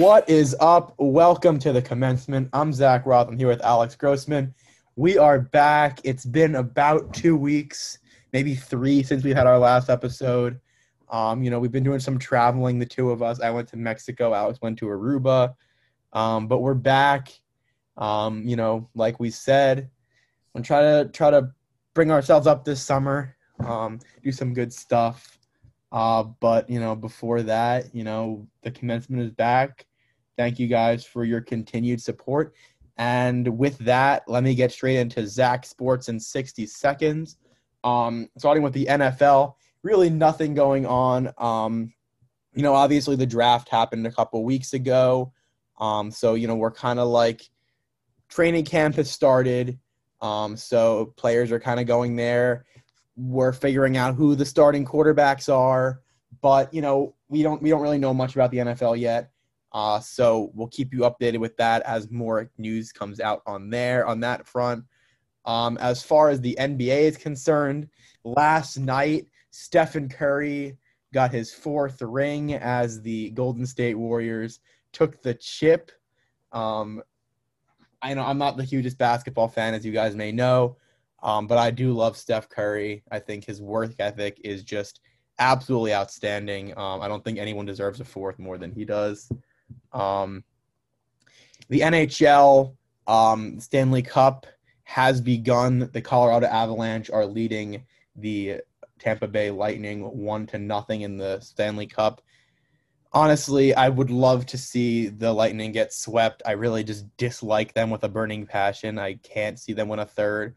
[0.00, 0.94] What is up?
[0.96, 2.48] Welcome to the commencement.
[2.54, 3.28] I'm Zach Roth.
[3.28, 4.54] I'm here with Alex Grossman.
[4.96, 6.00] We are back.
[6.04, 7.98] It's been about two weeks,
[8.32, 10.58] maybe three, since we had our last episode.
[11.10, 13.42] Um, you know, we've been doing some traveling, the two of us.
[13.42, 14.32] I went to Mexico.
[14.32, 15.52] Alex went to Aruba.
[16.14, 17.38] Um, but we're back.
[17.98, 19.90] Um, you know, like we said,
[20.54, 21.50] I'm try to try to
[21.92, 23.36] bring ourselves up this summer.
[23.62, 25.38] Um, do some good stuff.
[25.92, 29.84] Uh, but you know, before that, you know, the commencement is back.
[30.40, 32.54] Thank you guys for your continued support.
[32.96, 37.36] And with that, let me get straight into Zach Sports in 60 seconds.
[37.84, 41.30] Um, starting with the NFL, really nothing going on.
[41.36, 41.92] Um,
[42.54, 45.30] you know, obviously the draft happened a couple weeks ago.
[45.78, 47.42] Um, so, you know, we're kind of like
[48.30, 49.78] training camp has started.
[50.22, 52.64] Um, so players are kind of going there.
[53.14, 56.00] We're figuring out who the starting quarterbacks are,
[56.40, 59.32] but you know, we don't we don't really know much about the NFL yet.
[59.72, 64.06] Uh, so we'll keep you updated with that as more news comes out on there
[64.06, 64.84] on that front.
[65.44, 67.88] Um, as far as the NBA is concerned,
[68.24, 70.76] last night Stephen Curry
[71.12, 74.60] got his fourth ring as the Golden State Warriors
[74.92, 75.90] took the chip.
[76.52, 77.02] Um,
[78.02, 80.76] I know I'm not the hugest basketball fan, as you guys may know,
[81.22, 83.02] um, but I do love Steph Curry.
[83.10, 85.00] I think his work ethic is just
[85.38, 86.76] absolutely outstanding.
[86.78, 89.30] Um, I don't think anyone deserves a fourth more than he does.
[89.92, 90.44] Um,
[91.68, 92.76] the NHL
[93.06, 94.46] um, Stanley Cup
[94.84, 95.90] has begun.
[95.92, 97.84] The Colorado Avalanche are leading
[98.16, 98.60] the
[98.98, 102.22] Tampa Bay Lightning one to nothing in the Stanley Cup.
[103.12, 106.42] Honestly, I would love to see the Lightning get swept.
[106.46, 108.98] I really just dislike them with a burning passion.
[108.98, 110.54] I can't see them win a third.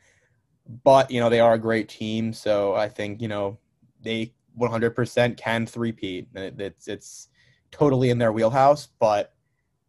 [0.84, 3.58] But, you know, they are a great team, so I think, you know,
[4.02, 6.28] they 100% can three-peat.
[6.36, 7.30] It's it's
[7.74, 9.34] totally in their wheelhouse, but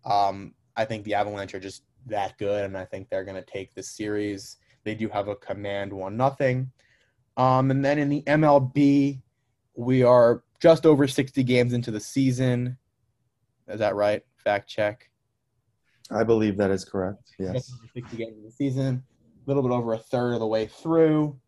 [0.05, 3.51] um, I think the Avalanche are just that good, and I think they're going to
[3.51, 4.57] take this series.
[4.85, 6.73] They do have a command one nothing.
[7.37, 9.21] Um, and then in the MLB,
[9.77, 12.79] we are just over 60 games into the season.
[13.69, 14.23] Is that right?
[14.37, 15.11] Fact check.
[16.11, 17.33] I believe that is correct.
[17.39, 17.73] Yes.
[17.95, 19.03] 60 games in the season,
[19.47, 21.39] a little bit over a third of the way through.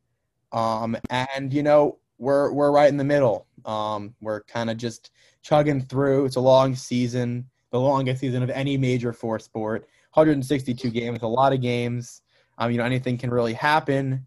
[0.53, 3.47] Um, and you know, we're we're right in the middle.
[3.65, 5.11] Um, we're kind of just
[5.47, 6.25] chugging through.
[6.25, 9.83] It's a long season, the longest season of any major four sport.
[10.13, 12.23] 162 games, a lot of games.
[12.59, 14.27] Um, you know, anything can really happen.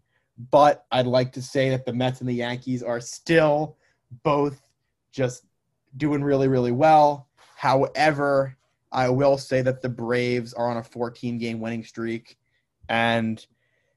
[0.50, 3.76] But I'd like to say that the Mets and the Yankees are still
[4.22, 4.60] both
[5.12, 5.44] just
[5.98, 7.28] doing really, really well.
[7.56, 8.56] However,
[8.90, 12.38] I will say that the Braves are on a 14 game winning streak
[12.88, 13.44] and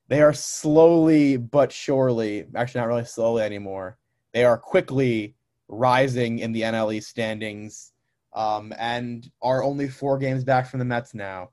[0.10, 3.98] they are slowly but surely, actually, not really slowly anymore,
[4.34, 5.36] they are quickly
[5.74, 7.92] rising in the NL East standings
[8.34, 11.50] um, and are only four games back from the Mets now.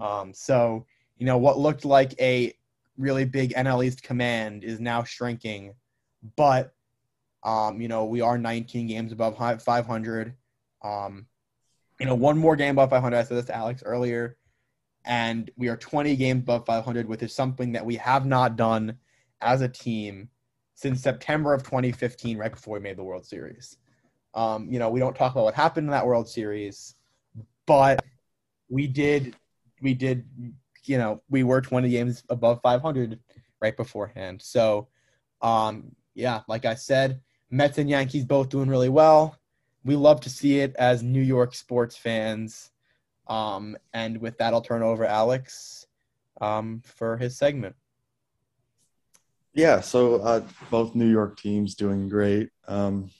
[0.00, 0.86] Um, so,
[1.18, 2.54] you know, what looked like a
[2.96, 5.74] really big NL East command is now shrinking.
[6.36, 6.72] But,
[7.42, 10.34] um, you know, we are 19 games above 500.
[10.82, 11.26] Um,
[12.00, 13.16] you know, one more game above 500.
[13.16, 14.36] I said this to Alex earlier.
[15.04, 18.98] And we are 20 games above 500, which is something that we have not done
[19.40, 20.28] as a team
[20.82, 23.78] since September of 2015, right before we made the World Series.
[24.34, 26.96] Um, you know, we don't talk about what happened in that World Series,
[27.66, 28.04] but
[28.68, 29.36] we did,
[29.80, 30.26] we did,
[30.84, 33.20] you know, we were 20 games above 500
[33.60, 34.42] right beforehand.
[34.42, 34.88] So,
[35.40, 39.38] um, yeah, like I said, Mets and Yankees both doing really well.
[39.84, 42.72] We love to see it as New York sports fans.
[43.28, 45.86] Um, and with that, I'll turn over Alex
[46.40, 47.76] um, for his segment.
[49.54, 52.48] Yeah, so uh, both New York teams doing great.
[52.66, 53.10] Um,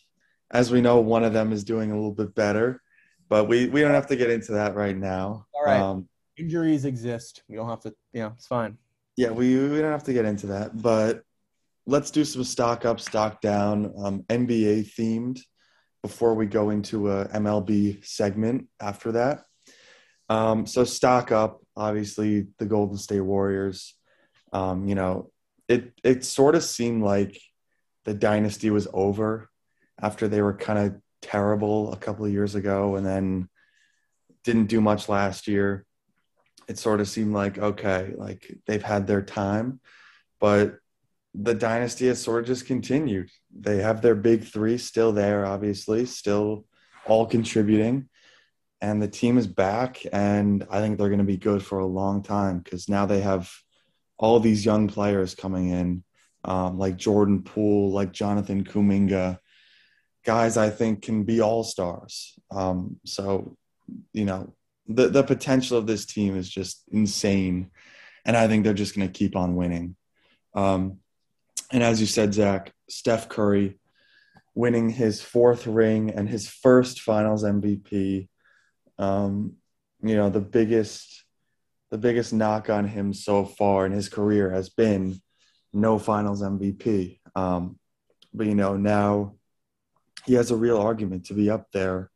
[0.50, 2.81] as we know, one of them is doing a little bit better,
[3.28, 5.47] but we, we don't have to get into that right now.
[5.54, 5.81] All right.
[5.81, 7.42] Um, Injuries exist.
[7.48, 8.78] We don't have to, you know, it's fine.
[9.16, 11.22] Yeah, we, we don't have to get into that, but
[11.86, 15.41] let's do some stock up, stock down, um, NBA themed
[16.03, 19.45] before we go into a MLB segment after that.
[20.28, 23.95] Um, so stock up, obviously the Golden State Warriors.
[24.53, 25.31] Um, you know,
[25.68, 27.41] it it sort of seemed like
[28.04, 29.48] the dynasty was over
[30.00, 33.48] after they were kind of terrible a couple of years ago and then
[34.44, 35.86] didn't do much last year.
[36.68, 39.80] It sort of seemed like okay, like they've had their time,
[40.41, 40.78] but
[41.34, 43.30] the dynasty has sort of just continued.
[43.54, 46.66] They have their big three still there, obviously, still
[47.06, 48.08] all contributing.
[48.80, 51.86] And the team is back, and I think they're going to be good for a
[51.86, 53.50] long time because now they have
[54.22, 56.04] all these young players coming in,
[56.45, 59.39] um, like Jordan Poole, like Jonathan Kuminga,
[60.24, 62.39] guys I think can be all stars.
[62.53, 63.57] Um, so
[64.13, 64.54] you know,
[64.86, 67.71] the the potential of this team is just insane,
[68.24, 69.97] and I think they're just going to keep on winning.
[70.54, 70.98] Um,
[71.72, 73.80] and as you said, Zach, Steph Curry
[74.54, 78.28] winning his fourth ring and his first Finals MVP.
[78.98, 79.54] Um,
[80.01, 81.22] you know, the biggest
[81.92, 85.21] the biggest knock on him so far in his career has been
[85.74, 87.21] no Finals MVP.
[87.36, 87.78] Um,
[88.33, 89.34] but you know, now
[90.24, 92.10] he has a real argument to be up there,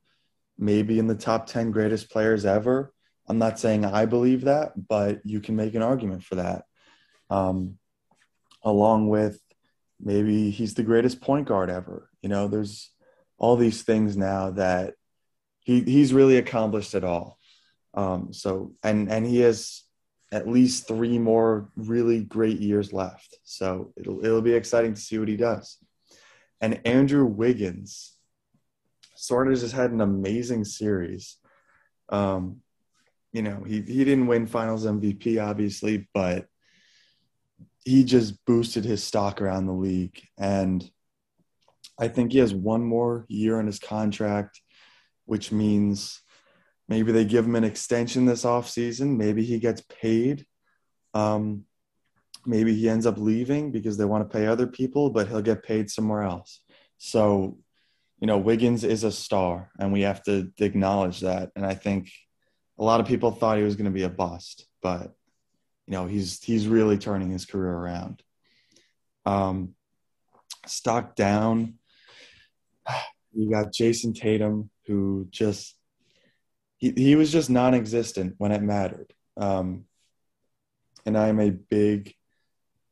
[0.59, 2.91] maybe in the top ten greatest players ever.
[3.29, 6.65] I'm not saying I believe that, but you can make an argument for that.
[7.29, 7.77] Um,
[8.63, 9.39] along with
[10.01, 12.09] maybe he's the greatest point guard ever.
[12.23, 12.91] You know, there's
[13.37, 14.95] all these things now that
[15.61, 17.36] he he's really accomplished it all.
[17.97, 19.83] Um, so and and he has
[20.33, 23.39] at least three more really great years left.
[23.45, 25.79] So it'll it'll be exciting to see what he does.
[26.61, 28.17] And Andrew Wiggins
[29.15, 31.37] sort of just had an amazing series.
[32.09, 32.61] Um,
[33.33, 36.47] you know, he he didn't win Finals MVP obviously, but
[37.85, 40.21] he just boosted his stock around the league.
[40.37, 40.89] And
[41.99, 44.61] I think he has one more year on his contract,
[45.25, 46.21] which means
[46.89, 49.17] maybe they give him an extension this offseason.
[49.17, 50.47] Maybe he gets paid.
[51.15, 51.65] Um,
[52.45, 55.63] maybe he ends up leaving because they want to pay other people, but he'll get
[55.63, 56.61] paid somewhere else.
[56.99, 57.59] So,
[58.21, 61.51] you know, Wiggins is a star, and we have to acknowledge that.
[61.57, 62.11] And I think
[62.79, 65.15] a lot of people thought he was going to be a bust, but
[65.87, 68.23] you know he's he's really turning his career around.
[69.25, 69.75] Um,
[70.67, 71.75] stock down.
[73.39, 75.76] You got Jayson Tatum, who just
[76.77, 79.13] he, he was just non-existent when it mattered.
[79.37, 79.85] Um,
[81.05, 82.15] and I am a big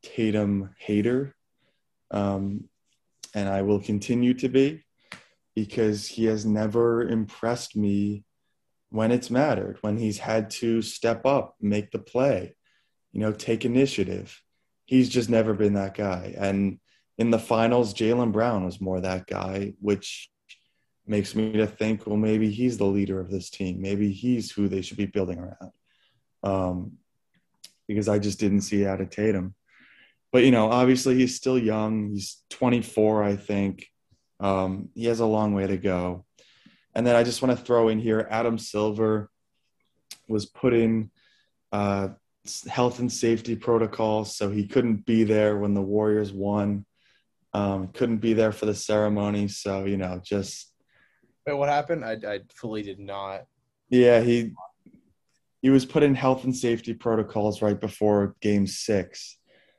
[0.03, 1.35] Tatum hater,
[2.11, 2.69] um,
[3.35, 4.85] and I will continue to be
[5.55, 8.25] because he has never impressed me
[8.91, 12.55] when it's mattered, when he's had to step up, make the play
[13.15, 14.43] you know, take initiative.
[14.87, 16.35] He's just never been that guy.
[16.37, 16.81] And
[17.17, 20.29] in the finals, Jaylen Brown was more that guy, which
[21.07, 23.81] makes me to think, well, maybe he's the leader of this team.
[23.81, 25.73] Maybe he's who they should be building around.
[26.43, 26.93] Um,
[27.87, 29.55] because I just didn't see out of Tatum.
[30.33, 32.11] But you know, obviously he's still young.
[32.11, 33.87] He's 24, I think.
[34.41, 36.25] Um, he has a long way to go.
[36.95, 39.31] And then I just want to throw in here Adam Silver
[40.29, 41.11] was put in
[41.73, 42.09] uh,
[42.69, 46.85] health and safety protocols, so he couldn't be there when the Warriors won.
[47.53, 50.73] Um, couldn't be there for the ceremony, so you know, just.
[51.47, 52.05] Wait, what happened?
[52.05, 53.47] I, I fully did not.
[53.91, 54.53] Yeah, he
[55.61, 59.39] he was put in health and safety protocols right before Game Six,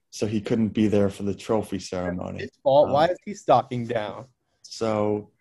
[0.09, 2.39] so he couldn't be there for the trophy ceremony.
[2.39, 2.87] His fault.
[2.87, 4.25] Um, Why is he stocking down?
[4.61, 5.31] So,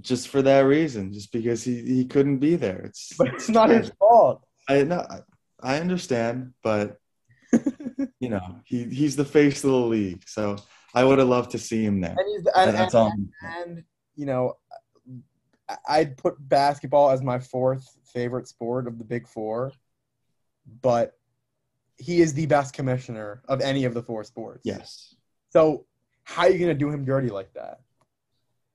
[0.00, 3.14] just for that reason, just because he, he couldn't be there, it's.
[3.18, 4.44] But it's not his fault.
[4.68, 5.06] I know.
[5.60, 6.98] I understand, but
[8.20, 10.56] you know, he he's the face of the league, so
[10.94, 12.16] I would have loved to see him there.
[12.16, 13.12] And, and, that's and, all.
[13.42, 13.84] And
[14.16, 14.58] you know,
[15.88, 19.72] I'd put basketball as my fourth favorite sport of the big four,
[20.82, 21.14] but
[21.96, 24.62] he is the best commissioner of any of the four sports.
[24.64, 25.14] Yes.
[25.50, 25.86] So
[26.24, 27.80] how are you going to do him dirty like that?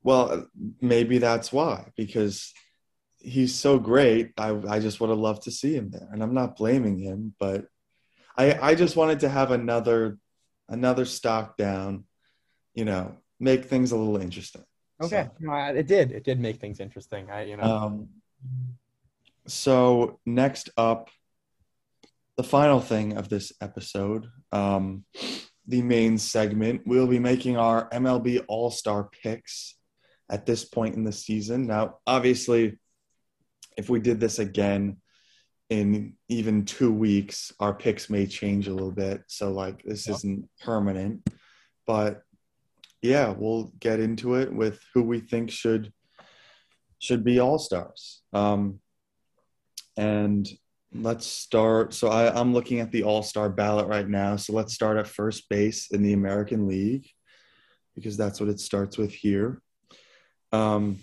[0.03, 0.47] Well,
[0.81, 2.53] maybe that's why because
[3.17, 4.33] he's so great.
[4.38, 7.33] I I just would have loved to see him there, and I'm not blaming him,
[7.39, 7.67] but
[8.38, 10.17] I I just wanted to have another
[10.67, 12.03] another stock down,
[12.73, 14.63] you know, make things a little interesting.
[15.03, 16.12] Okay, so, no, it did.
[16.12, 17.29] It did make things interesting.
[17.29, 17.63] I you know.
[17.63, 18.10] Um,
[19.48, 21.10] so next up,
[22.38, 25.05] the final thing of this episode, um,
[25.67, 29.75] the main segment, we'll be making our MLB All Star picks
[30.29, 31.67] at this point in the season.
[31.67, 32.79] Now, obviously,
[33.77, 34.98] if we did this again
[35.69, 39.24] in even two weeks, our picks may change a little bit.
[39.27, 41.27] So like this isn't permanent,
[41.86, 42.22] but
[43.03, 45.91] yeah, we'll get into it with who we think should
[47.00, 48.22] should be all stars.
[48.31, 48.79] Um,
[49.98, 50.50] and
[50.93, 51.93] let's start.
[51.93, 54.38] So I, I'm looking at the all star ballot right now.
[54.38, 57.10] So let's start at first base in the American League
[57.93, 59.62] because that's what it starts with here.
[60.53, 61.00] Um,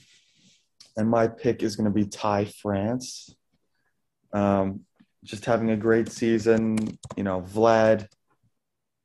[0.96, 3.34] and my pick is going to be Ty France.
[4.32, 4.80] Um,
[5.22, 6.78] just having a great season.
[7.14, 8.06] You know, Vlad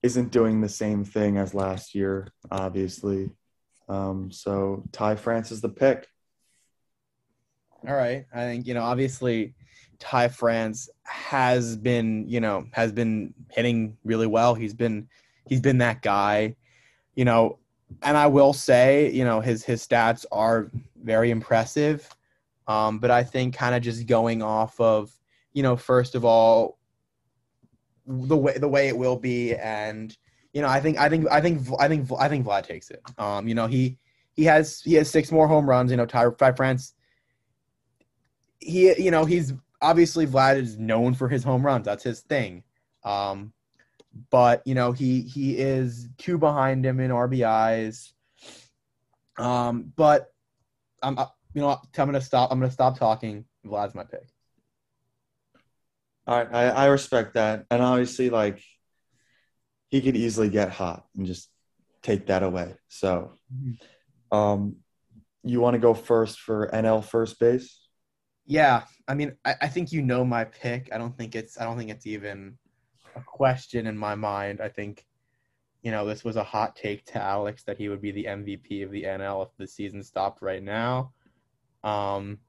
[0.06, 3.32] isn't doing the same thing as last year, obviously.
[3.90, 6.08] Um, so Ty France is the pick.
[7.88, 8.26] All right.
[8.34, 9.56] I think, you know, obviously
[9.98, 14.54] Ty France has been, you know, has been hitting really well.
[14.54, 15.08] He's been
[15.50, 16.56] he's been that guy.
[17.16, 17.60] You know,
[18.02, 20.70] and I will say, you know, his his stats are
[21.02, 22.00] very impressive,
[22.68, 25.12] Um, but I think kind of just going off of,
[25.54, 26.78] you know, first of all,
[28.08, 30.16] the way the way it will be, and
[30.54, 33.02] you know, I think I think I think I think I think Vlad takes it.
[33.18, 33.98] Um, you know, he
[34.34, 35.92] he has he has six more home runs.
[35.92, 36.94] You know, Ty, Ty France.
[38.60, 41.86] He you know he's obviously Vlad is known for his home runs.
[41.86, 42.64] That's his thing.
[43.04, 43.54] Um,
[44.30, 48.14] but you know he he is two behind him in RBIs.
[49.38, 50.34] Um, but
[51.04, 51.18] I'm
[51.54, 52.52] you know I'm gonna stop.
[52.52, 53.46] I'm gonna stop talking.
[53.66, 54.28] Vlad's my pick.
[56.28, 58.64] All right, I, I respect that, and obviously, like
[59.90, 61.50] he could easily get hot and just
[62.02, 62.76] take that away.
[62.88, 63.34] So,
[64.32, 64.78] um,
[65.44, 67.80] you want to go first for NL first base?
[68.48, 70.90] Yeah, I mean, I, I think you know my pick.
[70.92, 72.58] I don't think it's I don't think it's even
[73.16, 74.62] a question in my mind.
[74.62, 75.06] I think,
[75.82, 78.84] you know, this was a hot take to Alex that he would be the MVP
[78.84, 81.12] of the NL if the season stopped right now.
[81.84, 82.40] Um,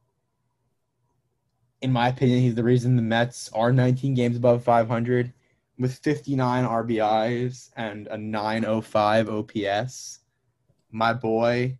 [1.87, 5.33] in my opinion, he's the reason the Mets are 19 games above 500
[5.79, 10.19] with 59 RBIs and a 905 OPS.
[10.91, 11.79] My boy,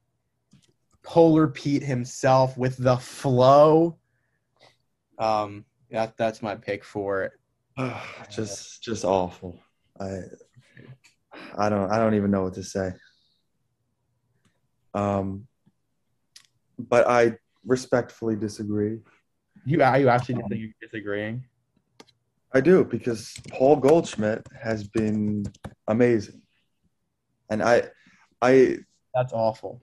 [1.03, 3.99] Polar Pete himself with the flow.
[5.19, 7.33] Um, that that's my pick for it.
[8.31, 9.61] just just awful.
[9.99, 10.21] I
[11.59, 12.93] I don't I don't even know what to say.
[14.95, 15.49] Um,
[16.79, 19.01] but I respectfully disagree.
[19.67, 21.45] You are you actually think you're disagreeing?
[22.55, 25.45] I do because Paul Goldschmidt has been
[25.89, 26.41] amazing,
[27.51, 27.89] and I
[28.41, 28.79] I
[29.13, 29.83] that's awful.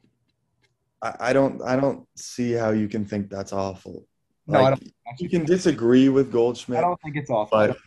[1.01, 4.07] I, I don't I don't see how you can think that's awful.
[4.47, 4.93] No, like, I don't.
[5.19, 6.79] You can disagree with Goldschmidt.
[6.79, 7.57] I don't think it's awful.
[7.57, 7.77] But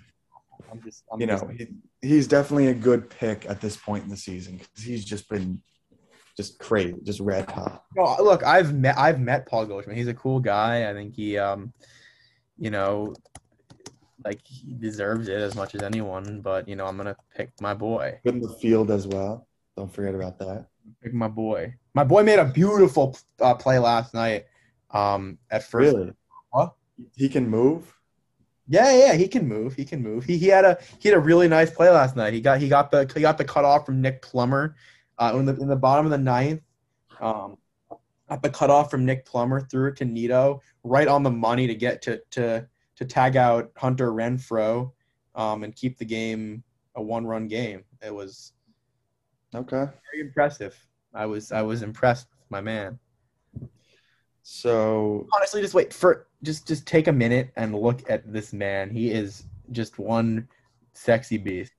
[0.71, 1.69] I'm just, I'm you know, just, he,
[2.03, 5.63] he's definitely a good pick at this point in the season because he's just been
[6.37, 7.85] just crazy, just red hot.
[7.97, 9.97] no, look, I've met I've met Paul Goldschmidt.
[9.97, 10.89] He's a cool guy.
[10.89, 11.73] I think he, um,
[12.59, 13.15] you know,
[14.25, 16.41] like he deserves it as much as anyone.
[16.43, 18.21] But you know, I'm gonna pick my boy.
[18.25, 19.47] In the field as well.
[19.77, 20.67] Don't forget about that.
[21.03, 21.75] Pick my boy.
[21.95, 24.47] My boy made a beautiful uh, play last night.
[24.91, 26.13] Um, at first, Really?
[26.51, 26.75] What?
[27.15, 27.93] He can move.
[28.69, 29.75] Yeah, yeah, he can move.
[29.75, 30.25] He can move.
[30.25, 32.33] He, he had a he had a really nice play last night.
[32.33, 34.75] He got he got the he got the cutoff from Nick Plummer,
[35.19, 36.63] uh, in the in the bottom of the ninth.
[37.21, 37.57] Um,
[38.29, 41.75] got the cutoff from Nick Plummer threw it to Nido right on the money to
[41.75, 44.91] get to to to tag out Hunter Renfroe,
[45.35, 46.63] um, and keep the game
[46.95, 47.85] a one run game.
[48.03, 48.53] It was
[49.55, 49.77] Okay.
[49.77, 50.77] very impressive.
[51.15, 52.99] I was I was impressed with my man.
[54.43, 58.91] So honestly just wait for just just take a minute and look at this man
[58.91, 60.47] he is just one
[60.93, 61.73] sexy beast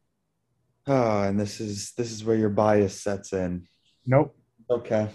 [0.88, 3.68] ah, and this is this is where your bias sets in.
[4.06, 4.36] nope
[4.70, 5.10] Okay.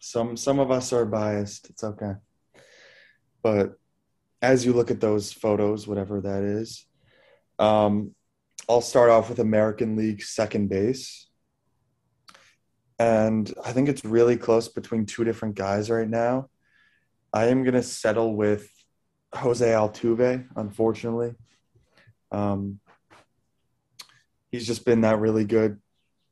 [0.00, 1.70] Some some of us are biased.
[1.70, 2.12] It's okay.
[3.42, 3.74] But
[4.42, 6.84] as you look at those photos, whatever that is,
[7.58, 8.14] um,
[8.68, 11.28] I'll start off with American League second base.
[12.98, 16.48] And I think it's really close between two different guys right now.
[17.32, 18.70] I am going to settle with
[19.34, 21.34] Jose Altuve, unfortunately.
[22.32, 22.80] Um,
[24.56, 25.78] he's just been that really good.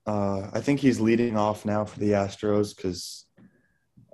[0.06, 3.26] Uh, I think he's leading off now for the Astros because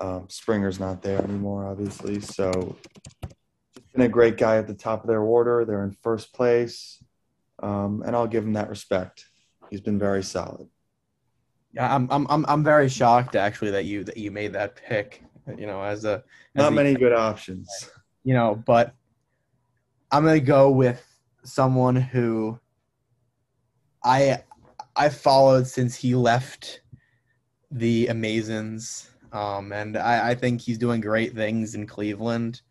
[0.00, 2.21] um, Springer's not there anymore, obviously.
[2.21, 2.76] So,
[3.23, 5.64] he's been a great guy at the top of their order.
[5.64, 7.02] They're in first place,
[7.62, 9.26] um, and I'll give him that respect.
[9.71, 10.67] He's been very solid.
[11.73, 15.23] yeah I'm, I'm i'm i'm very shocked actually that you that you made that pick
[15.57, 16.14] you know as a
[16.57, 17.69] as Not a- many good options.
[18.25, 18.93] you know but
[20.11, 21.00] i'm gonna go with
[21.45, 22.59] someone who
[24.04, 24.42] i
[24.97, 26.80] i followed since he left
[27.71, 32.62] the amazons um and i i think he's doing great things in cleveland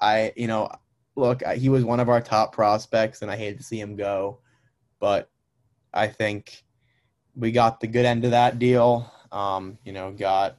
[0.00, 0.68] i you know
[1.16, 4.38] look he was one of our top prospects and i hate to see him go
[5.00, 5.30] but
[5.94, 6.62] i think
[7.34, 10.58] we got the good end of that deal um you know got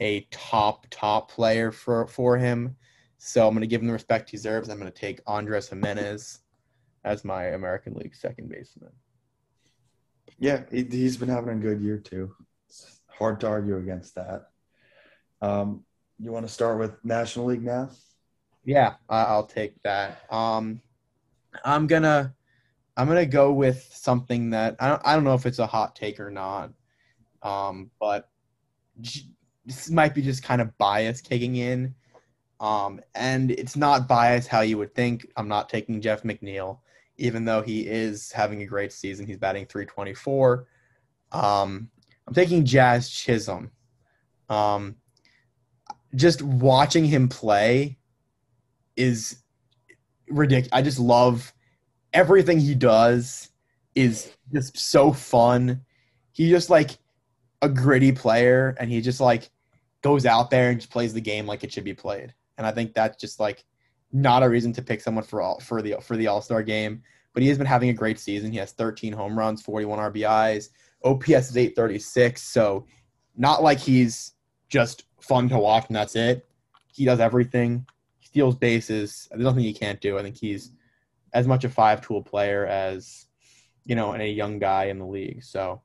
[0.00, 2.76] a top top player for for him
[3.26, 4.68] so I'm going to give him the respect he deserves.
[4.68, 6.40] I'm going to take Andres Gimenez
[7.04, 8.92] as my American League second baseman.
[10.38, 12.34] Yeah, he, he's been having a good year too.
[12.68, 14.50] It's hard to argue against that.
[15.40, 15.84] Um,
[16.18, 17.90] you want to start with National League now?
[18.64, 20.20] Yeah, I'll take that.
[20.30, 20.80] Um,
[21.64, 22.34] I'm gonna
[22.96, 25.94] I'm gonna go with something that I don't, I don't know if it's a hot
[25.94, 26.72] take or not,
[27.42, 28.28] um, but
[29.00, 29.28] j-
[29.64, 31.94] this might be just kind of bias kicking in,
[32.60, 35.26] um, and it's not bias how you would think.
[35.36, 36.80] I'm not taking Jeff McNeil,
[37.18, 39.26] even though he is having a great season.
[39.26, 40.66] He's batting 324.
[41.32, 41.90] Um,
[42.26, 43.70] I'm taking Jazz Chisholm.
[44.48, 44.96] Um,
[46.14, 47.98] just watching him play
[48.96, 49.42] is
[50.28, 50.70] ridiculous.
[50.72, 51.52] I just love
[52.12, 53.50] everything he does
[53.94, 55.82] is just so fun.
[56.32, 56.98] He just like
[57.62, 59.50] a gritty player and he just like
[60.02, 62.34] goes out there and just plays the game like it should be played.
[62.58, 63.64] And I think that's just like
[64.12, 67.02] not a reason to pick someone for all for the for the All-Star game,
[67.34, 68.52] but he has been having a great season.
[68.52, 70.70] He has 13 home runs, 41 RBIs.
[71.04, 72.86] OPS is 836, so
[73.36, 74.32] not like he's
[74.68, 76.46] just fun to watch and that's it.
[76.92, 77.86] He does everything.
[78.18, 79.28] He steals bases.
[79.30, 80.18] There's nothing he can't do.
[80.18, 80.72] I think he's
[81.34, 83.26] as much a five-tool player as
[83.86, 85.42] you know, and a young guy in the league.
[85.44, 85.80] So,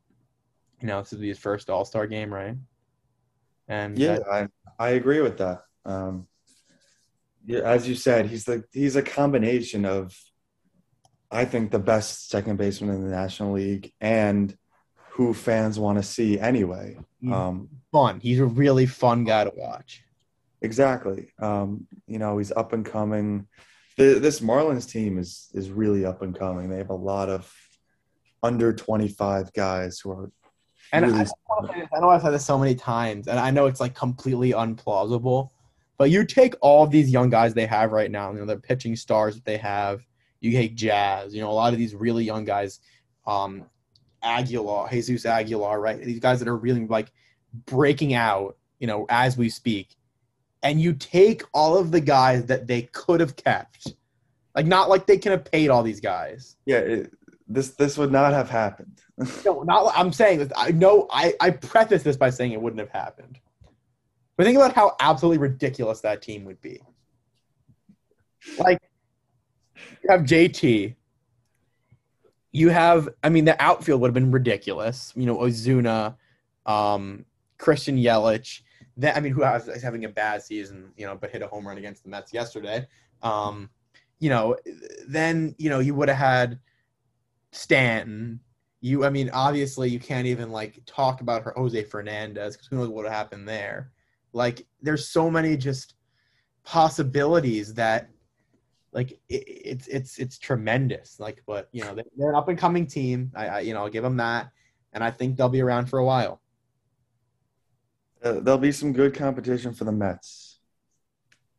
[0.82, 2.58] you know, this is his first All Star game, right?
[3.68, 4.48] And yeah, I
[4.80, 5.64] I agree with that.
[5.86, 6.28] Um,
[7.50, 10.18] as you said, he's the he's a combination of,
[11.30, 14.56] I think, the best second baseman in the National League and
[15.12, 16.98] who fans want to see anyway.
[17.32, 18.20] Um, fun.
[18.20, 20.04] He's a really fun guy to watch.
[20.62, 21.32] Exactly.
[21.40, 23.48] Um, you know, he's up and coming.
[23.98, 26.70] The, this Marlins team is is really up and coming.
[26.70, 27.54] They have a lot of
[28.44, 30.32] under 25 guys who are
[30.94, 31.26] and really
[31.70, 34.52] I, I know I've said this so many times, and I know it's like completely
[34.52, 35.50] unplausible,
[36.02, 38.58] but you take all of these young guys they have right now, you know, the
[38.58, 40.04] pitching stars that they have.
[40.40, 42.80] You take Jazz, you know, a lot of these really young guys,
[43.28, 43.66] um,
[44.24, 46.02] Aguilar, Jesus Aguilar, right?
[46.02, 47.12] These guys that are really like
[47.68, 49.96] breaking out, you know, as we speak.
[50.64, 53.94] And you take all of the guys that they could have kept,
[54.56, 56.56] like not like they can have paid all these guys.
[56.66, 57.14] Yeah, it,
[57.48, 59.04] this this would not have happened.
[59.46, 59.94] no, not.
[59.96, 60.52] I'm saying this.
[60.58, 61.06] I know.
[61.12, 63.38] I I preface this by saying it wouldn't have happened.
[64.42, 66.82] But think about how absolutely ridiculous that team would be.
[68.58, 68.82] Like,
[69.76, 70.96] you have JT.
[72.52, 75.14] You have, I mean, the outfield would have been ridiculous.
[75.16, 76.16] You know, Ozuna,
[76.66, 77.24] um,
[77.60, 78.62] Christian Yelich.
[78.98, 81.68] That I mean, who is having a bad season, you know, but hit a home
[81.68, 82.88] run against the Mets yesterday.
[83.22, 83.70] Um,
[84.18, 84.58] you know,
[85.08, 86.58] then you know you would have had
[87.52, 88.40] Stanton.
[88.80, 92.78] You, I mean, obviously you can't even like talk about her Jose Fernandez because who
[92.78, 93.92] knows what would happen there.
[94.34, 95.96] Like, there's so many just
[96.64, 98.10] possibilities that,
[98.92, 101.20] like, it, it's it's it's tremendous.
[101.20, 103.32] Like, but you know, they're an up and coming team.
[103.36, 104.52] I, I, you know, I'll give them that,
[104.94, 106.42] and I think they'll be around for a while.
[108.24, 110.60] Uh, there'll be some good competition for the Mets.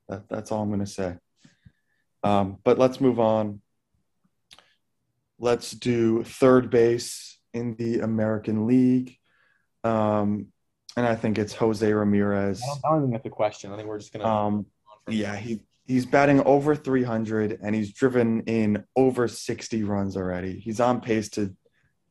[0.08, 1.16] That, that's all I'm going to say.
[2.22, 3.60] Um, but let's move on
[5.42, 9.18] let's do third base in the American League.
[9.82, 10.51] Um,
[10.96, 12.62] and I think it's Jose Ramirez.
[12.62, 13.72] I don't, I don't think that's a question.
[13.72, 14.26] I think we're just gonna.
[14.26, 14.66] Um,
[15.08, 20.58] yeah, he he's batting over 300 and he's driven in over 60 runs already.
[20.58, 21.54] He's on pace to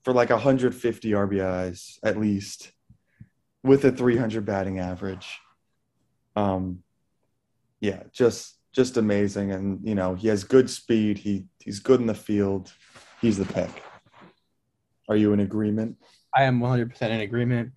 [0.03, 2.71] for like 150 RBIs at least,
[3.63, 5.39] with a 300 batting average.
[6.35, 6.83] Um,
[7.79, 11.17] yeah, just just amazing, and you know he has good speed.
[11.17, 12.73] He he's good in the field
[13.21, 13.69] he's the pick.
[15.07, 15.97] Are you in agreement?
[16.35, 17.71] I am 100% in agreement.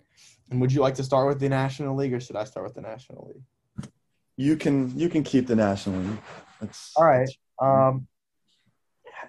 [0.49, 2.75] And would you like to start with the National League, or should I start with
[2.75, 3.89] the National League?
[4.37, 6.19] You can you can keep the National League.
[6.61, 7.29] That's, All right.
[7.61, 8.07] Um,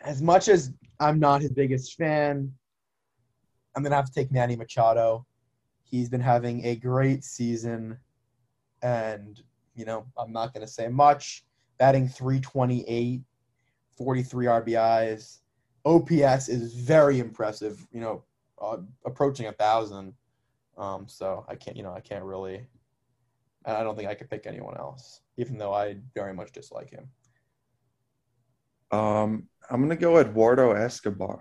[0.03, 2.53] as much as I'm not his biggest fan,
[3.75, 5.27] I'm gonna have to take Manny Machado.
[5.85, 7.99] He's been having a great season,
[8.83, 9.41] and
[9.75, 11.45] you know I'm not gonna say much.
[11.79, 13.21] Batting 328,
[13.99, 15.41] 43 RBIs,
[15.85, 17.87] OPS is very impressive.
[17.93, 18.25] You know,
[18.61, 20.15] uh, approaching a thousand.
[20.77, 22.67] Um, so I can't, you know, I can't really.
[23.65, 27.09] I don't think I could pick anyone else, even though I very much dislike him.
[28.93, 31.41] Um, I'm gonna go Eduardo Escobar.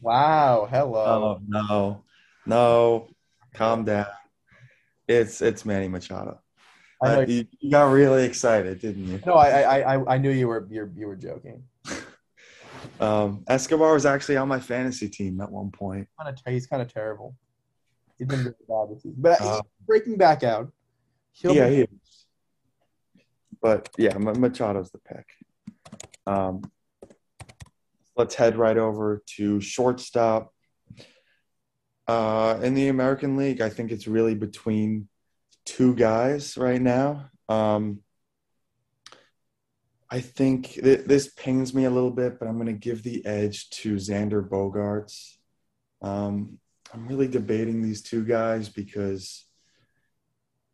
[0.00, 0.66] Wow!
[0.70, 1.38] Hello.
[1.38, 2.04] Oh no,
[2.46, 3.08] no,
[3.52, 4.06] calm down.
[5.06, 6.40] It's it's Manny Machado.
[7.04, 9.20] Uh, you, you, got really excited, didn't you?
[9.26, 11.62] No, I I I, I knew you were you you were joking.
[13.00, 16.08] Um, Escobar was actually on my fantasy team at one point.
[16.46, 17.36] He's kind of terrible.
[18.18, 20.72] He's been really bad this season, but uh, he's breaking back out.
[21.32, 21.88] He'll yeah, be- he is.
[23.60, 25.26] But yeah, Machado's the pick.
[26.26, 26.62] Um,
[28.16, 30.52] let's head right over to shortstop.
[32.08, 35.08] Uh, in the American League, I think it's really between
[35.64, 37.30] two guys right now.
[37.48, 38.00] Um,
[40.08, 43.26] I think th- this pains me a little bit, but I'm going to give the
[43.26, 45.36] edge to Xander Bogaerts.
[46.00, 46.58] Um,
[46.92, 49.44] I'm really debating these two guys because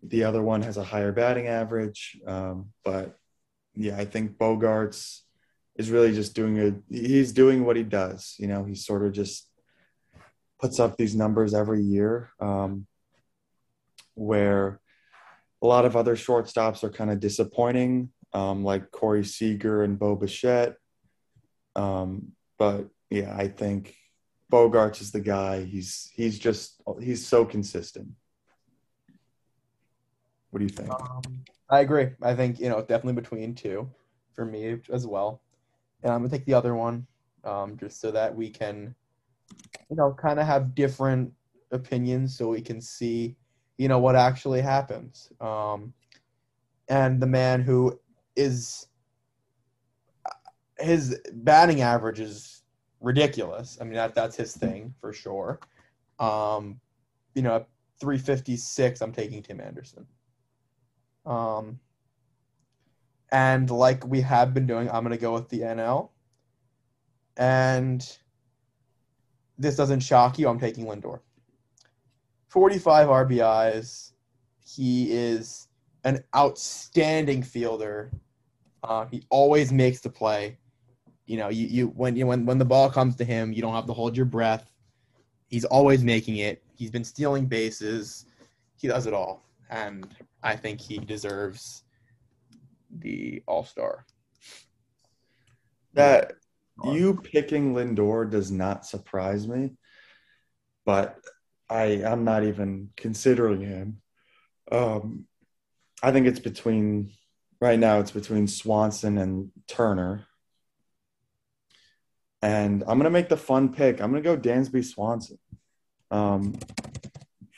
[0.02, 2.20] the other one has a higher batting average.
[2.26, 3.16] Um, but
[3.74, 5.20] yeah, I think Bogaerts
[5.76, 8.34] is really just doing a, he's doing what he does.
[8.38, 9.48] You know, he sort of just
[10.60, 12.86] puts up these numbers every year um,
[14.14, 14.80] where
[15.62, 20.16] A lot of other shortstops are kind of disappointing, um, like Corey Seager and Bo
[20.16, 20.74] Bichette.
[21.76, 23.94] Um, but yeah, I think
[24.52, 25.64] Bogaerts is the guy.
[25.64, 28.08] He's he's just he's so consistent.
[30.50, 30.90] What do you think?
[30.90, 31.22] Um,
[31.70, 32.10] I agree.
[32.20, 33.90] I think you know definitely between two
[34.34, 35.40] for me as well,
[36.02, 37.06] and I'm gonna take the other one
[37.44, 38.94] um, just so that we can,
[39.88, 41.32] you know, kind of have different
[41.70, 43.36] opinions so we can see,
[43.78, 45.32] you know, what actually happens.
[45.40, 45.94] Um,
[46.88, 47.98] and the man who
[48.36, 48.86] is
[50.78, 52.61] his batting average is
[53.02, 53.78] ridiculous.
[53.80, 55.60] I mean that that's his thing for sure.
[56.18, 56.80] Um,
[57.34, 57.66] you know,
[58.00, 59.00] 356.
[59.00, 60.06] I'm taking Tim Anderson.
[61.24, 61.78] Um,
[63.30, 66.10] and like we have been doing, I'm going to go with the NL.
[67.36, 68.06] And
[69.58, 70.48] this doesn't shock you.
[70.48, 71.20] I'm taking Lindor.
[72.48, 74.12] 45 RBIs.
[74.60, 75.68] He is
[76.04, 78.10] an outstanding fielder.
[78.82, 80.58] Uh, he always makes the play.
[81.26, 83.74] You know, you, you when you when when the ball comes to him, you don't
[83.74, 84.70] have to hold your breath.
[85.48, 86.62] He's always making it.
[86.74, 88.26] He's been stealing bases.
[88.76, 90.06] He does it all and
[90.42, 91.82] I think he deserves
[92.96, 94.04] the All Star.
[95.94, 96.34] That
[96.84, 99.72] you picking Lindor does not surprise me,
[100.84, 101.18] but
[101.68, 104.02] I I'm not even considering him.
[104.70, 105.26] Um,
[106.02, 107.12] I think it's between
[107.60, 107.98] right now.
[107.98, 110.26] It's between Swanson and Turner,
[112.42, 114.00] and I'm gonna make the fun pick.
[114.00, 115.38] I'm gonna go Dansby Swanson.
[116.10, 116.54] Um,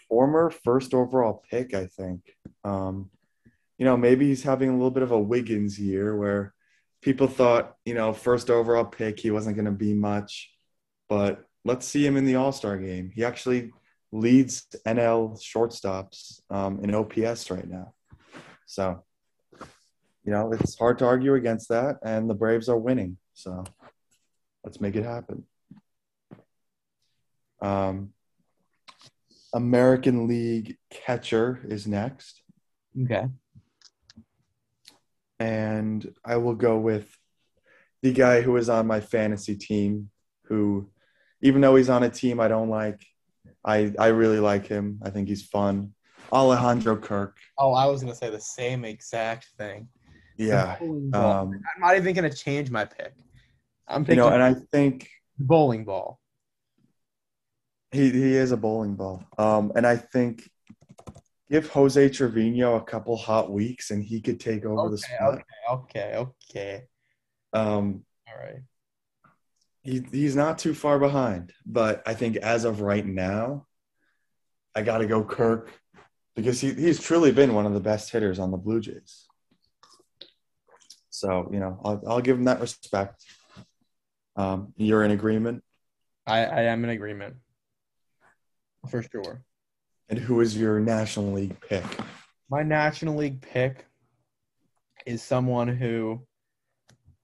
[0.09, 2.20] former first overall pick, I think.
[2.62, 3.11] Um,
[3.79, 6.55] you know, maybe he's having a little bit of a Wiggins year where
[7.03, 10.51] people thought, you know, first overall pick, he wasn't going to be much,
[11.09, 13.11] but let's see him in the All Star game.
[13.14, 13.73] He actually
[14.12, 17.92] leads NL shortstops um, in OPS right now.
[18.66, 19.03] So,
[20.25, 23.18] you know, it's hard to argue against that, and the Braves are winning.
[23.35, 23.64] So,
[24.64, 25.44] let's make it happen.
[27.61, 28.11] Um,
[29.53, 32.42] American League catcher is next.
[33.05, 33.27] Okay.
[35.38, 37.16] And I will go with
[38.03, 40.11] the guy who is on my fantasy team,
[40.46, 40.90] who,
[41.40, 43.05] even though he's on a team I don't like,
[43.64, 45.00] I, I really like him.
[45.03, 45.94] I think he's fun.
[46.33, 47.37] Alejandro Kirk.
[47.57, 49.88] Oh, I was going to say the same exact thing.
[50.37, 50.77] Yeah.
[50.81, 53.14] Um, I'm not even going to change my pick.
[53.87, 56.20] I'm picking you know, and I think bowling ball.
[57.92, 59.25] He he is a bowling ball.
[59.38, 60.49] Um, and I think
[61.51, 65.42] give Jose Trevino a couple hot weeks and he could take over okay, the spot.
[65.70, 66.83] Okay, okay, okay.
[67.53, 68.62] Um, all right.
[69.83, 73.66] He he's not too far behind, but I think as of right now,
[74.75, 75.70] I got to go Kirk
[76.35, 79.27] because he he's truly been one of the best hitters on the Blue Jays.
[81.11, 83.25] So you know, I'll I'll give him that respect.
[84.37, 85.62] Um, you're in agreement.
[86.27, 87.37] I I am in agreement
[88.88, 89.42] for sure.
[90.09, 91.85] And who is your National League pick?
[92.51, 93.87] My National League pick
[95.07, 96.20] is someone who,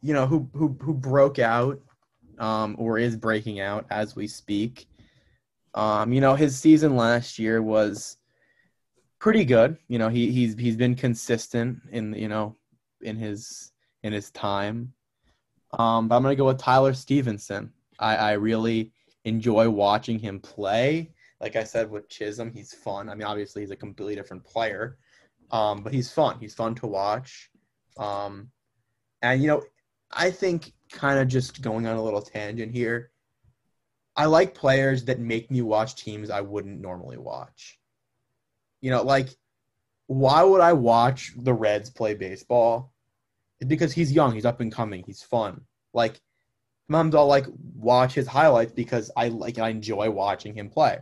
[0.02, 1.80] you know, who who who broke out,
[2.38, 4.88] um, or is breaking out as we speak.
[5.74, 8.16] Um, you know, his season last year was
[9.18, 9.76] pretty good.
[9.88, 12.56] You know, he he's he's been consistent in you know
[13.02, 14.94] in his in his time.
[15.78, 17.72] Um, but I'm gonna go with Tyler Stephenson.
[17.98, 18.92] I, I really
[19.24, 21.12] enjoy watching him play.
[21.40, 23.08] Like I said with Chisholm, he's fun.
[23.08, 24.98] I mean, obviously he's a completely different player,
[25.50, 26.38] um, but he's fun.
[26.40, 27.50] He's fun to watch.
[27.96, 28.50] Um,
[29.22, 29.62] and you know,
[30.10, 33.10] I think kind of just going on a little tangent here.
[34.16, 37.78] I like players that make me watch teams I wouldn't normally watch.
[38.80, 39.28] You know, like
[40.08, 42.92] why would I watch the Reds play baseball?
[43.66, 45.62] Because he's young, he's up and coming, he's fun.
[45.92, 46.20] Like
[46.88, 50.98] sometimes I'll like watch his highlights because I like I enjoy watching him play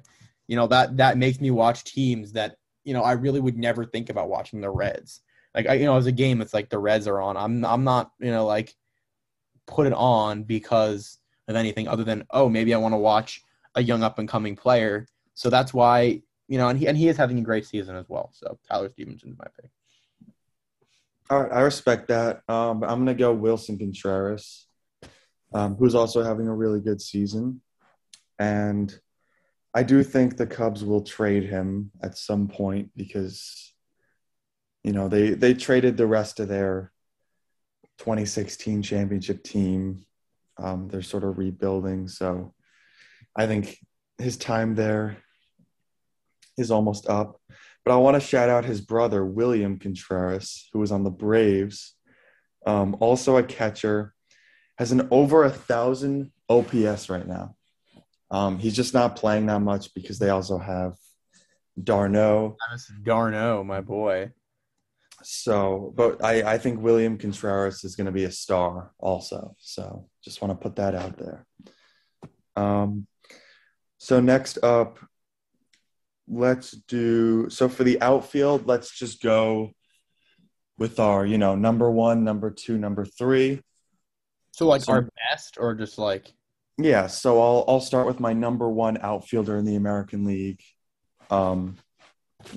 [0.49, 3.85] you know that that makes me watch teams that you know I really would never
[3.85, 5.21] think about watching the Reds.
[5.55, 7.37] Like I, you know, as a game, it's like the Reds are on.
[7.37, 8.75] I'm I'm not you know like
[9.66, 13.42] put it on because of anything other than oh maybe I want to watch
[13.75, 15.07] a young up and coming player.
[15.35, 18.09] So that's why you know, and he and he is having a great season as
[18.09, 18.31] well.
[18.33, 19.71] So Tyler Stephenson's my pick.
[21.31, 22.41] All right, I respect that.
[22.49, 24.67] Um, I'm gonna go Willson Contreras,
[25.53, 27.61] um, who's also having a really good season,
[28.38, 28.99] and
[29.75, 33.75] I do think the Cubs will trade him at some point because
[34.83, 36.93] you know they they traded the rest of their
[37.99, 40.07] 2016 championship team.
[40.57, 42.55] Um, they're sort of rebuilding, so
[43.37, 43.79] I think
[44.17, 45.19] his time there
[46.57, 47.38] is almost up.
[47.85, 51.95] But I want to shout out his brother, William Contreras, who was on the Braves.
[52.67, 54.14] Um, also a catcher,
[54.77, 57.55] has an over a thousand OPS right now.
[58.31, 60.97] Um, he's just not playing that much because they also have
[61.83, 62.57] d'Arnaud.
[63.03, 64.33] d'Arnaud, my boy.
[65.23, 69.57] So, but I, I think William Contreras is going to be a star also.
[69.59, 71.47] So, just want to put that out there.
[72.55, 73.07] Um,
[73.99, 74.99] so next up,
[76.29, 77.49] let's do.
[77.51, 79.73] So for the outfield, let's just go
[80.77, 83.62] with our, you know, number one, number two, number three.
[84.53, 86.33] So like So- our best or just like
[86.81, 90.62] Yeah, so I'll I'll start with my number one outfielder in the American League.
[91.31, 91.77] Um,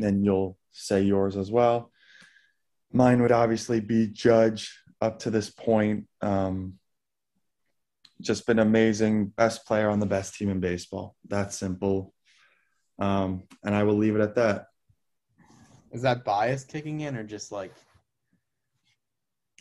[0.02, 1.92] and you'll say yours as well.
[2.94, 6.08] Mine would obviously be Judge up to this point.
[6.22, 6.78] Um,
[8.22, 11.16] just been amazing, best player on the best team in baseball.
[11.28, 12.14] That's simple.
[13.02, 14.68] Um, and I will leave it at that.
[15.92, 17.74] is that bias kicking in or just like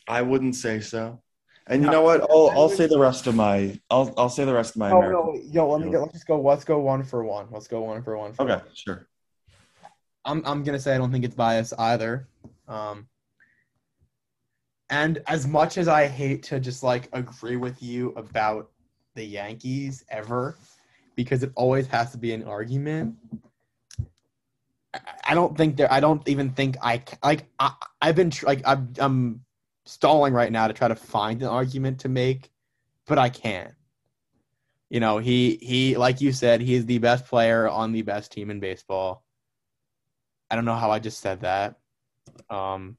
[0.06, 1.22] I wouldn't say so.
[1.66, 2.20] And you know what?
[2.22, 4.90] I'll I I'll say the rest of my I'll I'll say the rest of my
[4.90, 5.34] Oh American.
[5.34, 7.48] no, yo, let me get let's just go let's go one for one.
[7.50, 8.32] Let's go one for one.
[8.34, 8.62] For Okay, one.
[8.74, 9.08] sure.
[10.24, 12.28] I'm I'm gonna say I don't think it's bias either.
[12.68, 13.08] Um,
[14.90, 18.70] and as much as I hate to just like agree with you about
[19.14, 20.56] the Yankees ever,
[21.24, 23.14] because it always has to be an argument.
[25.24, 25.92] I- don't think there.
[25.92, 27.46] I don't even think I like.
[27.58, 29.44] I, I've been tr- like I'm, I'm
[29.84, 32.50] stalling right now to try to find an argument to make,
[33.06, 33.74] but I can't.
[34.88, 38.32] You know, he he like you said, he is the best player on the best
[38.32, 39.24] team in baseball.
[40.50, 41.76] I don't know how I just said that,
[42.48, 42.96] um,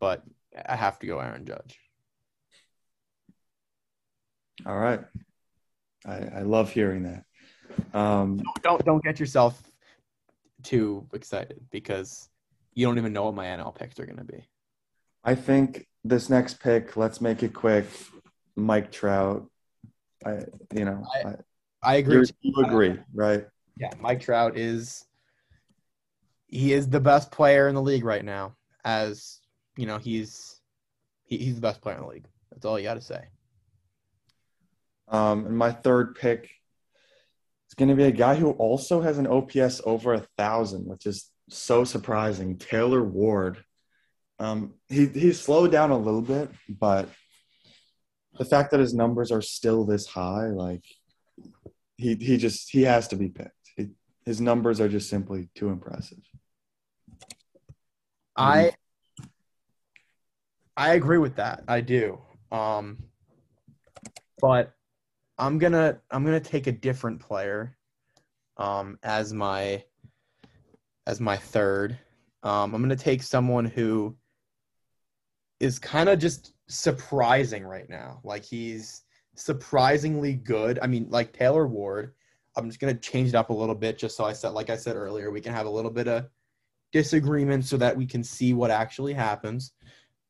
[0.00, 0.24] but
[0.66, 1.78] I have to go Aaron Judge.
[4.66, 5.00] All right.
[6.06, 7.24] I, I love hearing that.
[7.94, 9.62] Um, Don't don't get yourself
[10.62, 12.28] too excited because
[12.74, 14.46] you don't even know what my NL picks are going to be.
[15.24, 17.86] I think this next pick, let's make it quick.
[18.56, 19.48] Mike Trout.
[20.24, 20.40] I,
[20.74, 21.34] you know, I,
[21.82, 22.16] I agree.
[22.16, 22.34] you, too.
[22.42, 23.46] you agree, right?
[23.76, 25.06] Yeah, Mike Trout is
[26.46, 28.54] he is the best player in the league right now.
[28.84, 29.40] As
[29.76, 30.60] you know, he's
[31.24, 32.26] he, he's the best player in the league.
[32.50, 33.24] That's all you got to say.
[35.08, 36.50] Um, and my third pick
[37.70, 41.06] is going to be a guy who also has an OPS over a thousand, which
[41.06, 42.58] is so surprising.
[42.58, 43.64] Taylor Ward.
[44.38, 47.08] Um, he he slowed down a little bit, but
[48.38, 50.82] the fact that his numbers are still this high, like
[51.96, 53.52] he he just he has to be picked.
[53.76, 53.88] He,
[54.24, 56.18] his numbers are just simply too impressive.
[58.34, 58.72] I
[60.76, 61.64] I agree with that.
[61.68, 62.18] I do.
[62.50, 63.04] Um,
[64.40, 64.72] but
[65.40, 67.74] I'm gonna I'm gonna take a different player
[68.58, 69.82] um, as my
[71.06, 71.98] as my third.
[72.42, 74.14] Um, I'm gonna take someone who
[75.58, 78.20] is kind of just surprising right now.
[78.22, 79.02] Like he's
[79.34, 80.78] surprisingly good.
[80.82, 82.12] I mean, like Taylor Ward.
[82.54, 84.76] I'm just gonna change it up a little bit, just so I said, like I
[84.76, 86.28] said earlier, we can have a little bit of
[86.92, 89.72] disagreement so that we can see what actually happens.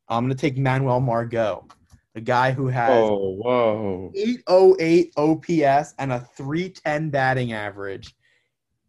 [0.09, 1.66] I'm to take Manuel Margot,
[2.14, 4.12] a guy who has Oh, whoa!
[4.14, 8.14] 808 OPS and a 310 batting average,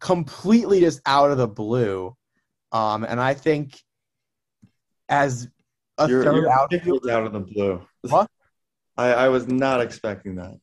[0.00, 2.16] completely just out of the blue.
[2.72, 3.80] Um, and I think
[5.08, 5.48] as
[5.98, 7.86] a Your, 3rd your out, pick out of the blue.
[8.08, 8.28] What?
[8.96, 10.58] I, I was not expecting that.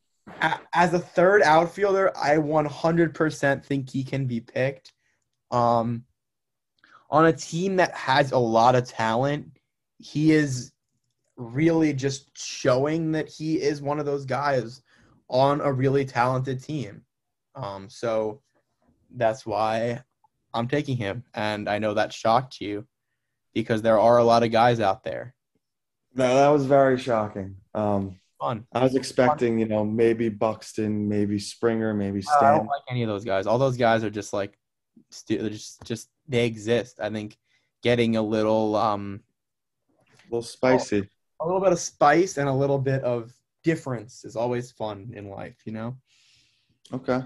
[0.74, 4.93] as a third outfielder, I 100% think he can be picked.
[5.52, 6.04] Um,
[7.10, 9.58] on a team that has a lot of talent,
[9.98, 10.72] he is
[11.39, 14.82] really just showing that he is one of those guys
[15.30, 17.02] on a really talented team.
[17.56, 18.41] Um, so
[19.15, 20.04] that's why
[20.54, 21.23] I'm taking him.
[21.34, 22.86] And I know that shocked you
[23.54, 25.34] because there are a lot of guys out there.
[26.13, 27.56] No, that was very shocking.
[27.73, 28.65] Um, Fun.
[28.71, 33.04] I was expecting, you know, maybe Buxton, maybe Springer, maybe Uh, I don't like any
[33.04, 33.45] of those guys.
[33.47, 34.58] All those guys are just like,
[35.28, 36.99] they're just just they exist.
[37.02, 37.38] I think
[37.84, 39.21] getting a little um
[40.10, 41.10] a little spicy.
[41.41, 45.30] A little bit of spice and a little bit of difference is always fun in
[45.30, 45.58] life.
[45.65, 45.97] You know.
[46.93, 47.21] Okay.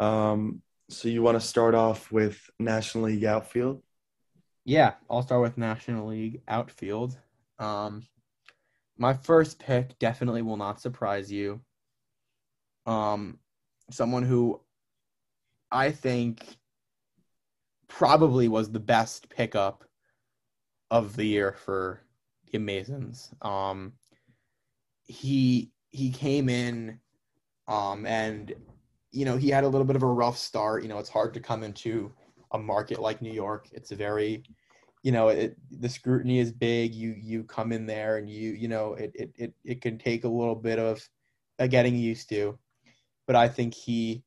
[0.00, 3.82] Um, so you want to start off with National League outfield?
[4.64, 7.16] Yeah, I'll start with National League outfield.
[7.58, 8.06] Um,
[8.98, 11.60] my first pick definitely will not surprise you.
[12.86, 13.38] Um,
[13.90, 14.60] someone who
[15.70, 16.56] I think
[17.88, 19.84] probably was the best pickup
[20.90, 22.00] of the year for
[22.46, 23.34] the Amazons.
[23.42, 23.92] Um,
[25.04, 27.00] he he came in,
[27.68, 28.54] um, and
[29.12, 30.82] you know he had a little bit of a rough start.
[30.82, 32.12] You know, it's hard to come into
[32.52, 33.68] a market like New York.
[33.72, 34.44] It's a very,
[35.02, 36.94] you know, it, the scrutiny is big.
[36.94, 40.24] You you come in there and you you know it it it, it can take
[40.24, 41.08] a little bit of
[41.58, 42.58] uh, getting used to,
[43.26, 44.22] but I think he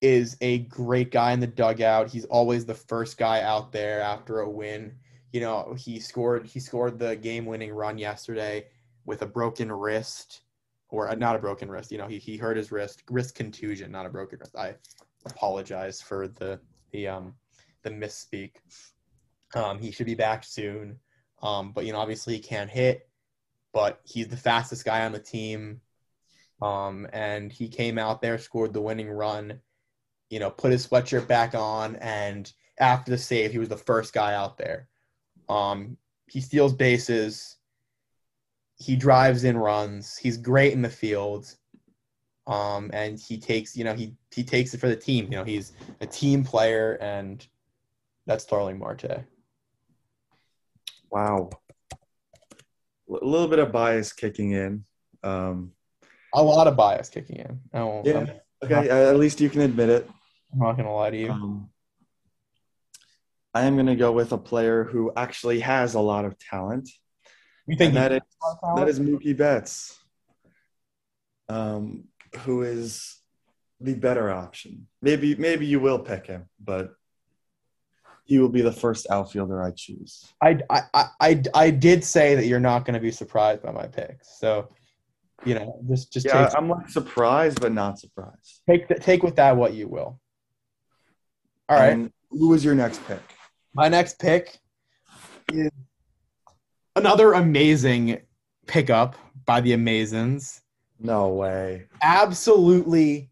[0.00, 2.10] is a great guy in the dugout.
[2.10, 4.94] He's always the first guy out there after a win.
[5.32, 8.66] You know, he scored he scored the game-winning run yesterday
[9.04, 10.42] with a broken wrist
[10.88, 11.90] or not a broken wrist.
[11.90, 14.56] You know, he he hurt his wrist, wrist contusion, not a broken wrist.
[14.56, 14.74] I
[15.24, 16.60] apologize for the
[16.92, 17.34] the um
[17.82, 18.52] the misspeak.
[19.54, 20.98] Um, he should be back soon.
[21.42, 23.08] Um, but you know, obviously he can't hit,
[23.72, 25.80] but he's the fastest guy on the team.
[26.62, 29.60] Um, and he came out there, scored the winning run,
[30.30, 34.14] you know, put his sweatshirt back on, and after the save, he was the first
[34.14, 34.88] guy out there.
[35.48, 35.96] Um,
[36.28, 37.56] he steals bases.
[38.78, 40.16] He drives in runs.
[40.16, 41.54] He's great in the field.
[42.46, 45.24] Um, and he takes, you know, he he takes it for the team.
[45.24, 47.44] You know, he's a team player, and
[48.26, 49.24] that's Starling Marte.
[51.10, 51.50] Wow.
[53.08, 54.84] A little bit of bias kicking in.
[55.22, 55.72] Um,
[56.34, 57.60] a lot of bias kicking in.
[57.72, 58.18] I won't, yeah.
[58.18, 58.30] I'm,
[58.64, 58.88] okay.
[58.88, 60.08] At least you can admit it.
[60.52, 61.30] I'm not gonna lie to you.
[61.30, 61.70] Um,
[63.56, 66.90] I am going to go with a player who actually has a lot of talent.
[67.66, 68.22] you think and that he- is
[68.76, 69.98] that is Mookie Betts,
[71.48, 72.04] um,
[72.40, 73.18] who is
[73.80, 74.88] the better option.
[75.00, 76.90] Maybe maybe you will pick him, but
[78.26, 80.12] he will be the first outfielder I choose.
[80.42, 83.70] I, I, I, I, I did say that you're not going to be surprised by
[83.72, 84.38] my picks.
[84.38, 84.68] So,
[85.46, 88.60] you know, just just Yeah, take, I'm like surprised, but not surprised.
[88.68, 90.20] take th- take with that what you will.
[91.70, 93.22] All right, And who is your next pick?
[93.76, 94.58] My next pick
[95.52, 95.70] is
[96.96, 98.22] another amazing
[98.66, 100.62] pickup by the Amazins.
[100.98, 101.84] No way.
[102.02, 103.28] Absolutely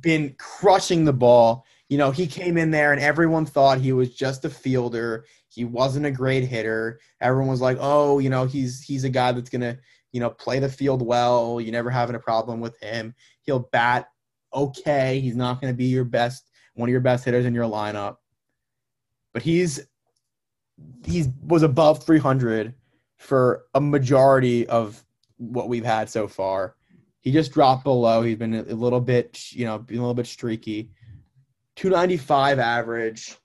[0.00, 1.66] been crushing the ball.
[1.90, 5.26] You know, he came in there and everyone thought he was just a fielder.
[5.48, 6.98] He wasn't a great hitter.
[7.20, 9.78] Everyone was like, "Oh, you know, he's he's a guy that's going to,
[10.12, 11.60] you know, play the field well.
[11.60, 13.14] You never having a problem with him.
[13.42, 14.08] He'll bat
[14.54, 15.20] okay.
[15.20, 18.16] He's not going to be your best one of your best hitters in your lineup."
[19.32, 19.80] But he's
[21.04, 22.74] he's was above 300
[23.18, 25.02] for a majority of
[25.36, 26.74] what we've had so far.
[27.20, 28.22] He just dropped below.
[28.22, 30.90] He's been a little bit, you know, a little bit streaky.
[31.76, 33.36] 295 average.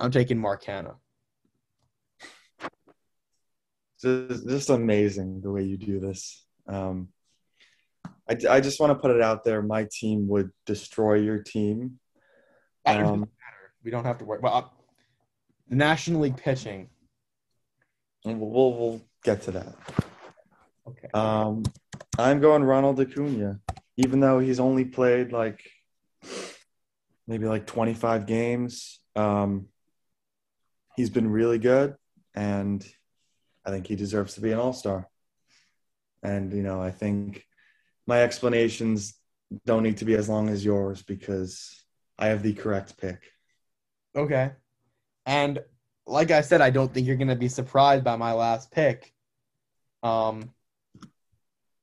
[0.00, 0.96] I'm taking Mark Canha.
[4.00, 6.44] Just, just amazing the way you do this.
[6.66, 7.08] Um,
[8.28, 9.62] I, I just want to put it out there.
[9.62, 11.98] My team would destroy your team.
[12.86, 13.28] Um,
[13.84, 14.40] we don't have to worry.
[14.42, 14.72] Well,
[15.70, 16.88] National League pitching.
[18.24, 19.74] we'll, we'll, we'll get to that.
[20.86, 21.08] Okay.
[21.14, 21.62] Um,
[22.18, 23.60] I'm going Ronald Acuna,
[23.96, 25.62] even though he's only played like
[27.26, 29.00] maybe like 25 games.
[29.14, 29.66] Um,
[30.96, 31.94] he's been really good,
[32.34, 32.86] and
[33.64, 35.08] I think he deserves to be an All Star.
[36.22, 37.46] And you know, I think
[38.06, 39.14] my explanations
[39.64, 41.84] don't need to be as long as yours because
[42.18, 43.22] I have the correct pick.
[44.16, 44.52] Okay.
[45.26, 45.60] And
[46.06, 49.12] like I said, I don't think you're going to be surprised by my last pick.
[50.02, 50.50] Um,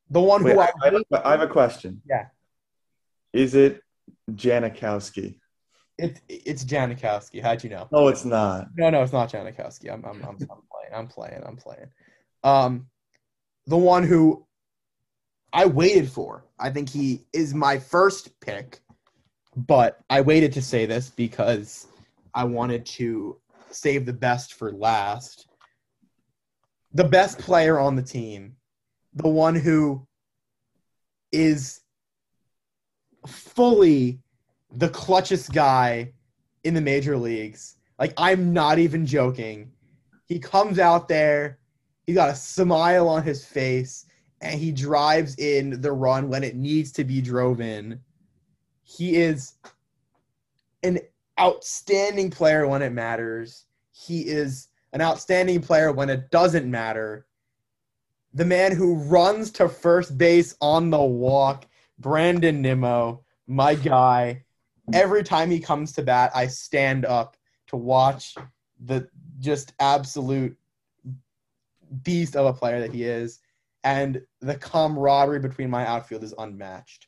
[0.10, 2.02] the one Wait, who I, I, have I have a question.
[2.08, 2.28] Yeah.
[3.34, 3.82] Is it
[4.32, 5.40] Janikowski?
[5.98, 7.42] it's it's Janikowski.
[7.42, 7.88] How'd you know?
[7.92, 8.68] No, it's not.
[8.76, 9.92] No, no, it's not Janikowski.
[9.92, 10.94] I'm, I'm, I'm, I'm playing.
[10.94, 11.44] I'm playing.
[11.46, 11.88] I'm playing.
[12.44, 12.88] Um,
[13.66, 14.46] the one who
[15.52, 16.46] I waited for.
[16.60, 18.80] I think he is my first pick,
[19.56, 21.88] but I waited to say this because
[22.38, 25.48] I wanted to save the best for last.
[26.94, 28.58] The best player on the team,
[29.16, 30.06] the one who
[31.32, 31.82] is
[33.26, 34.20] fully
[34.72, 36.14] the clutchest guy
[36.64, 37.78] in the major leagues.
[37.98, 39.72] Like I'm not even joking.
[40.28, 41.58] He comes out there,
[42.06, 44.06] he got a smile on his face,
[44.42, 48.00] and he drives in the run when it needs to be drove in.
[48.84, 49.56] He is
[50.84, 51.00] an
[51.40, 53.66] outstanding player when it matters.
[53.92, 57.26] He is an outstanding player when it doesn't matter.
[58.34, 61.66] The man who runs to first base on the walk,
[62.00, 64.44] Brandon Nimmo, my guy.
[64.94, 67.36] Every time he comes to bat, I stand up
[67.68, 68.36] to watch
[68.80, 69.10] the
[69.40, 70.58] just absolute
[72.04, 73.40] beast of a player that he is.
[73.84, 77.08] And the camaraderie between my outfield is unmatched.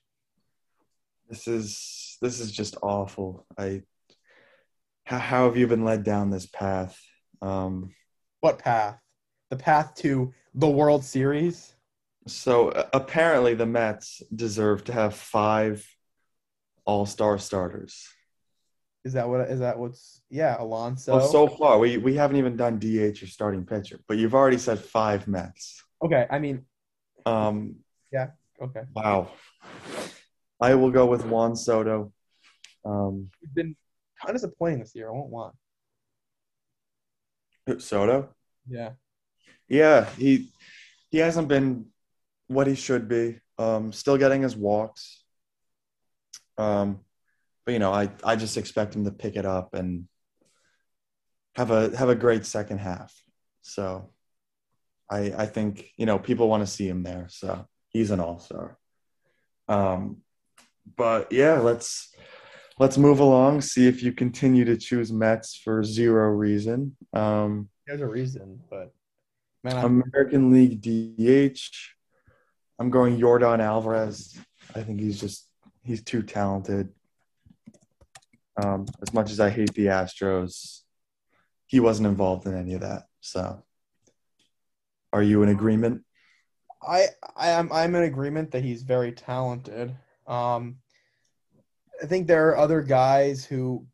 [1.29, 3.45] This is this is just awful.
[3.57, 3.83] I
[5.09, 6.95] how, how have you been led down this path?
[7.41, 7.95] Um,
[8.41, 8.99] What path?
[9.49, 11.73] The path to the World Series?
[12.27, 15.83] so uh, apparently the Mets deserve to have five
[16.85, 18.07] All-Star starters.
[19.03, 19.41] Is that what?
[19.49, 20.21] Is that what's?
[20.29, 21.15] Yeah, Alonso.
[21.17, 24.57] Well, so far we we haven't even done DH or starting pitcher, but you've already
[24.59, 25.81] said five Mets.
[26.05, 26.65] okay, I mean,
[27.25, 27.77] Um,
[28.11, 28.27] yeah.
[28.61, 28.81] okay.
[28.93, 29.31] wow.
[30.61, 32.11] I will go with Juan Soto.
[32.85, 33.75] Um, been
[34.19, 35.09] kind of disappointing this year.
[35.09, 35.51] I won't lie.
[37.77, 38.33] Soto.
[38.67, 38.91] Yeah.
[39.67, 40.51] Yeah, he
[41.11, 41.85] he hasn't been
[42.47, 43.39] what he should be.
[43.57, 45.23] Um, still getting his walks.
[46.57, 47.01] Um,
[47.65, 50.07] but you know, I I just expect him to pick it up and
[51.55, 53.13] have a have a great second half.
[53.61, 54.09] So
[55.09, 57.27] I I think, you know, people want to see him there.
[57.29, 58.77] So he's an all-star.
[59.67, 60.23] Um,
[60.97, 62.13] but yeah, let's
[62.79, 66.95] let's move along, see if you continue to choose Mets for zero reason.
[67.13, 68.93] Um There's a reason, but
[69.63, 71.59] man, I'm, American League DH.
[72.79, 74.39] I'm going Yordan Alvarez.
[74.73, 75.47] I think he's just
[75.83, 76.89] he's too talented.
[78.61, 80.81] Um, as much as I hate the Astros,
[81.65, 83.03] he wasn't involved in any of that.
[83.21, 83.63] So,
[85.13, 86.03] are you in agreement?
[86.81, 89.95] I I am I'm in agreement that he's very talented.
[90.27, 90.77] Um,
[92.01, 93.85] I think there are other guys who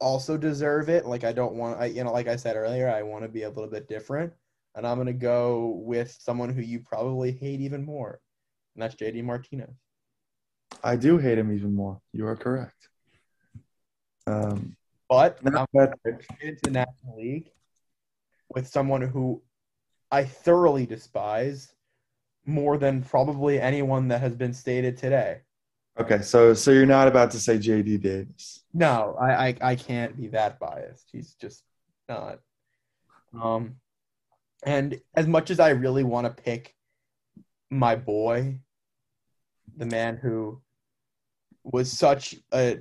[0.00, 1.06] also deserve it.
[1.06, 3.42] Like I don't want I you know like I said earlier, I want to be
[3.42, 4.32] a little bit different,
[4.74, 8.20] and I'm gonna go with someone who you probably hate even more,
[8.74, 9.74] and that's JD Martinez.
[10.82, 12.00] I do hate him even more.
[12.12, 12.88] You are correct.
[14.26, 14.76] Um,
[15.08, 17.50] But I'm into the National League
[18.48, 19.42] with someone who
[20.10, 21.74] I thoroughly despise
[22.46, 25.40] more than probably anyone that has been stated today.
[26.00, 28.64] Okay, so so you're not about to say JD Davis.
[28.72, 31.08] No, I, I, I can't be that biased.
[31.12, 31.64] He's just
[32.08, 32.38] not.
[33.40, 33.76] Um,
[34.64, 36.74] and as much as I really want to pick
[37.70, 38.58] my boy,
[39.76, 40.60] the man who
[41.64, 42.78] was such a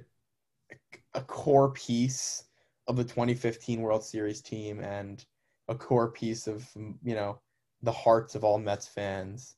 [1.13, 2.45] a core piece
[2.87, 5.25] of the 2015 World Series team and
[5.67, 7.39] a core piece of you know
[7.83, 9.55] the hearts of all Mets fans,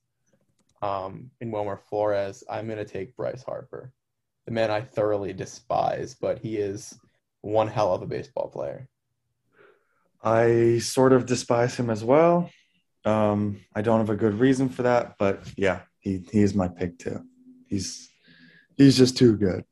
[0.84, 3.94] um, in Wilmer Flores, I'm gonna take Bryce Harper
[4.46, 6.98] the man I thoroughly despise, but he is
[7.42, 8.88] one hell of a baseball player.
[10.24, 12.50] I sort of despise him as well.
[13.06, 16.70] Um, I don't have a good reason for that, but yeah, he he is my
[16.70, 17.26] pick too.
[17.68, 18.10] He's
[18.78, 19.66] he's just too good.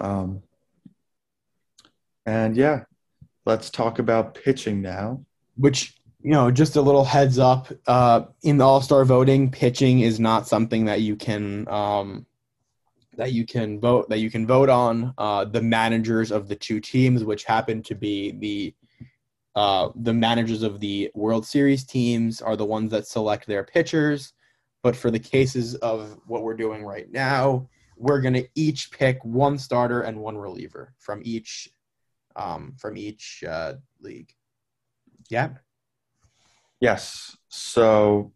[0.00, 0.42] Um,
[2.24, 2.84] and yeah,
[3.44, 5.24] let's talk about pitching now.
[5.56, 10.00] Which, you know, just a little heads up uh, in the All Star voting, pitching
[10.00, 11.68] is not something that you can.
[11.68, 12.26] Um,
[13.16, 16.80] that you can vote that you can vote on uh, the managers of the two
[16.80, 18.74] teams, which happen to be the
[19.54, 24.34] uh, the managers of the World Series teams are the ones that select their pitchers.
[24.82, 29.58] But for the cases of what we're doing right now, we're gonna each pick one
[29.58, 31.70] starter and one reliever from each
[32.36, 34.32] um, from each uh, league.
[35.30, 35.54] Yeah.
[36.80, 37.36] Yes.
[37.48, 38.32] So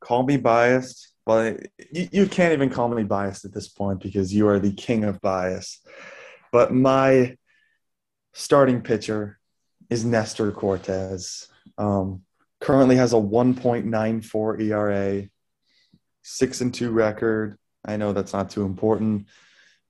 [0.00, 1.14] call me biased.
[1.24, 1.60] but
[1.92, 5.04] you, you can't even call me biased at this point because you are the king
[5.04, 5.80] of bias.
[6.52, 7.36] But my
[8.32, 9.38] starting pitcher
[9.88, 11.48] is Nestor Cortes.
[11.78, 12.22] Um,
[12.60, 15.28] currently has a 1.94 ERA,
[16.22, 17.58] six and two record.
[17.84, 19.26] I know that's not too important.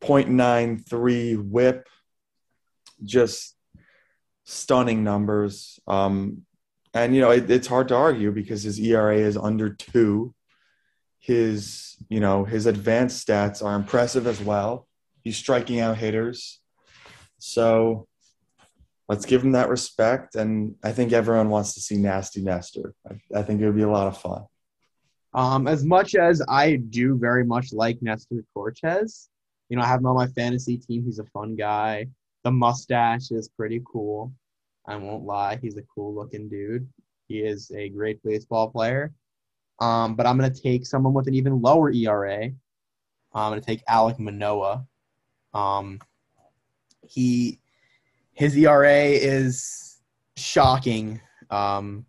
[0.02, 1.88] 0.93 whip,
[3.02, 3.56] just
[4.44, 5.78] stunning numbers.
[5.86, 6.42] Um,
[6.94, 10.34] and you know it, it's hard to argue because his ERA is under two.
[11.18, 14.86] His you know his advanced stats are impressive as well.
[15.22, 16.60] He's striking out hitters,
[17.38, 18.06] so
[19.08, 20.34] let's give him that respect.
[20.34, 22.94] And I think everyone wants to see Nasty Nestor.
[23.08, 24.44] I, I think it would be a lot of fun.
[25.34, 29.28] Um, as much as I do very much like Nestor Cortes,
[29.68, 31.04] you know, I have him on my fantasy team.
[31.04, 32.06] He's a fun guy.
[32.42, 34.32] The mustache is pretty cool.
[34.90, 36.88] I won't lie, he's a cool looking dude.
[37.28, 39.12] He is a great baseball player.
[39.80, 42.46] Um, but I'm gonna take someone with an even lower ERA.
[43.32, 44.84] I'm gonna take Alek Manoah.
[45.54, 46.00] Um,
[47.06, 47.60] he
[48.32, 50.00] his ERA is
[50.36, 51.20] shocking.
[51.50, 52.04] Um,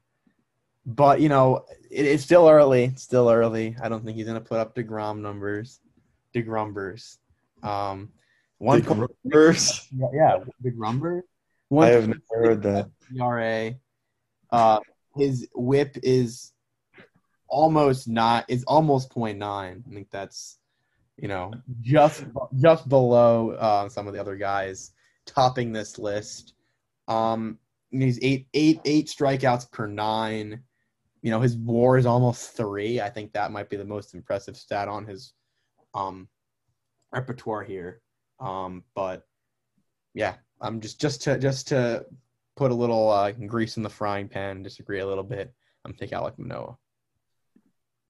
[0.86, 2.86] but you know, it, it's still early.
[2.86, 3.76] It's still early.
[3.82, 5.80] I don't think he's gonna put up Degrom numbers,
[6.36, 7.18] Degrumbers.
[7.62, 8.10] Um,
[8.58, 9.88] one point, Numbers?
[9.96, 10.38] yeah, yeah,
[11.72, 11.84] Degrumber.
[11.84, 12.90] I have never heard that.
[13.18, 13.76] ERA.
[14.52, 14.80] Uh,
[15.16, 16.52] his WHIP is
[17.48, 19.42] almost not is almost 0.9.
[19.44, 20.58] I think that's
[21.18, 21.52] you know
[21.82, 22.26] just
[22.60, 24.92] just below uh, some of the other guys
[25.26, 26.54] topping this list.
[27.08, 27.60] Um,
[27.92, 30.64] he's eight eight eight strikeouts per nine.
[31.22, 33.00] You know his WAR is almost three.
[33.00, 35.34] I think that might be the most impressive stat on his
[35.94, 36.28] um
[37.12, 38.02] repertoire here.
[38.40, 39.24] Um, but
[40.14, 42.06] yeah, I'm just just to just to
[42.56, 45.54] put a little uh, grease in the frying pan, disagree a little bit.
[45.84, 46.78] I'm taking Alek Manoah.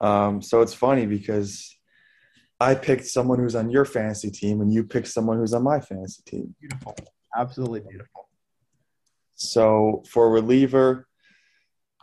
[0.00, 1.74] Um, so it's funny because
[2.60, 5.80] I picked someone who's on your fantasy team, and you picked someone who's on my
[5.80, 6.54] fantasy team.
[6.60, 6.94] Beautiful,
[7.36, 8.28] absolutely beautiful.
[9.34, 11.08] So for reliever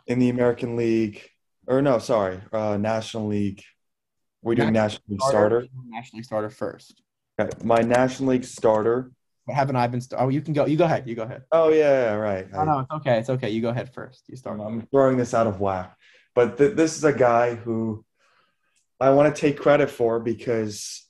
[0.06, 1.22] in the American League,
[1.66, 3.62] or no, sorry, uh, National League.
[4.42, 5.66] We're doing National League starter.
[5.86, 7.02] National League starter first.
[7.38, 7.50] Okay.
[7.62, 9.12] My National League starter.
[9.50, 10.00] But haven't I been?
[10.00, 10.64] St- oh, you can go.
[10.64, 11.08] You go ahead.
[11.08, 11.42] You go ahead.
[11.50, 12.46] Oh yeah, yeah right.
[12.54, 13.18] Oh no, it's okay.
[13.18, 13.50] It's okay.
[13.50, 14.22] You go ahead first.
[14.28, 14.60] You start.
[14.60, 15.96] I'm throwing this out of whack,
[16.36, 18.04] but th- this is a guy who
[19.00, 21.04] I want to take credit for because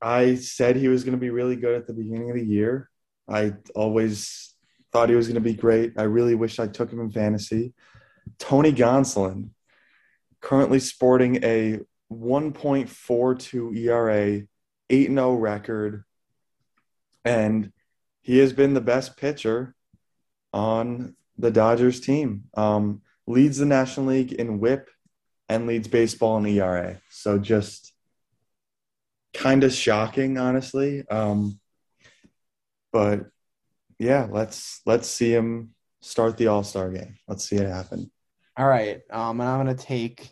[0.00, 2.88] I said he was going to be really good at the beginning of the year.
[3.28, 4.54] I always
[4.90, 5.92] thought he was going to be great.
[5.98, 7.74] I really wish I took him in fantasy.
[8.38, 9.50] Tony Gonsolin,
[10.40, 11.80] currently sporting a
[12.10, 14.42] 1.42 ERA,
[14.88, 16.04] 8 0 record,
[17.26, 17.72] and
[18.22, 19.74] he has been the best pitcher
[20.52, 22.44] on the Dodgers team.
[22.56, 24.88] Um, leads the National League in whip
[25.48, 27.00] and leads baseball in ERA.
[27.10, 27.92] So just
[29.34, 31.06] kind of shocking, honestly.
[31.08, 31.58] Um,
[32.92, 33.26] but
[33.98, 37.16] yeah, let's let's see him start the All Star game.
[37.26, 38.10] Let's see it happen.
[38.56, 40.30] All right, um, and I'm gonna take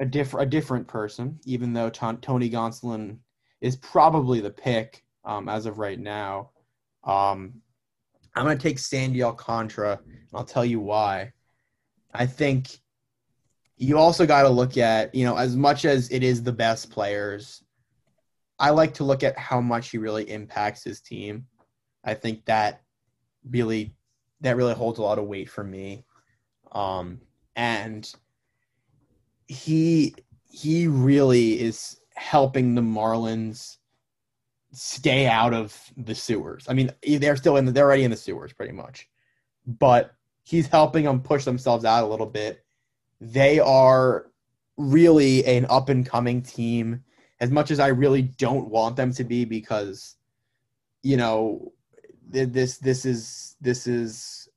[0.00, 3.18] a different a different person, even though T- Tony Gonsolin
[3.60, 6.50] is probably the pick um, as of right now.
[7.04, 7.60] Um,
[8.34, 11.32] I'm gonna take Sandy Alcantara, and I'll tell you why.
[12.12, 12.78] I think
[13.76, 16.90] you also got to look at you know as much as it is the best
[16.90, 17.62] players.
[18.58, 21.46] I like to look at how much he really impacts his team.
[22.04, 22.82] I think that
[23.48, 23.94] really
[24.40, 26.04] that really holds a lot of weight for me.
[26.72, 27.20] Um,
[27.56, 28.10] and
[29.46, 30.14] he
[30.48, 33.78] he really is helping the Marlins
[34.74, 36.66] stay out of the sewers.
[36.68, 39.08] I mean, they're still in the, they're already in the sewers pretty much.
[39.66, 42.64] But he's helping them push themselves out a little bit.
[43.20, 44.26] They are
[44.76, 47.02] really an up and coming team
[47.40, 50.16] as much as I really don't want them to be because
[51.02, 51.72] you know
[52.26, 54.48] this this is this is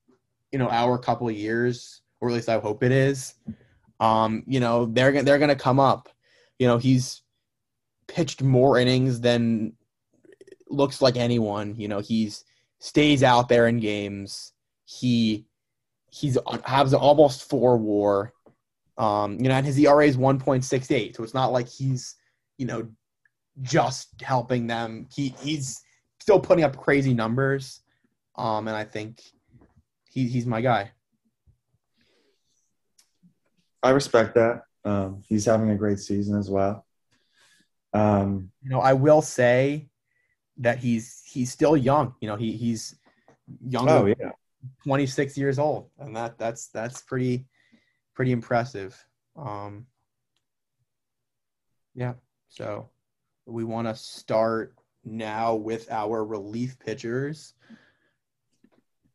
[0.52, 3.36] you know our couple of years or at least I hope it is.
[4.00, 6.10] Um, you know, they're they're going to come up.
[6.60, 7.22] You know, he's
[8.08, 9.74] pitched more innings than
[10.70, 11.76] looks like anyone.
[11.78, 12.44] You know, he's
[12.80, 14.54] stays out there in games.
[14.86, 15.46] He
[16.12, 18.34] he's has almost four WAR.
[18.98, 21.68] Um, you know, and his ERA is one point six eight, so it's not like
[21.68, 22.16] he's
[22.58, 22.88] you know
[23.62, 25.08] just helping them.
[25.14, 25.82] He he's
[26.20, 27.82] still putting up crazy numbers.
[28.36, 29.22] Um, and I think
[30.12, 30.92] he, he's my guy.
[33.82, 34.64] I respect that.
[34.86, 36.86] Um, he's having a great season as well.
[37.94, 39.90] Um, you know, I will say
[40.60, 42.14] that he's he's still young.
[42.22, 42.96] You know, he he's
[43.62, 43.90] young.
[43.90, 44.32] Oh yeah,
[44.84, 47.46] twenty six years old, and that that's that's pretty
[48.14, 48.98] pretty impressive.
[49.36, 49.86] Um,
[51.96, 52.14] yeah,
[52.50, 52.90] so
[53.46, 57.54] we want to start now with our relief pitchers.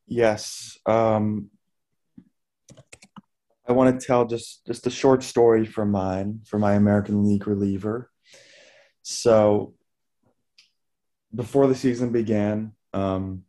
[0.07, 0.78] Yes.
[0.86, 1.51] Um,
[3.66, 7.47] I want to tell just just a short story from mine for my American League
[7.47, 8.11] reliever.
[9.03, 9.74] So
[11.35, 13.45] before the season began, um,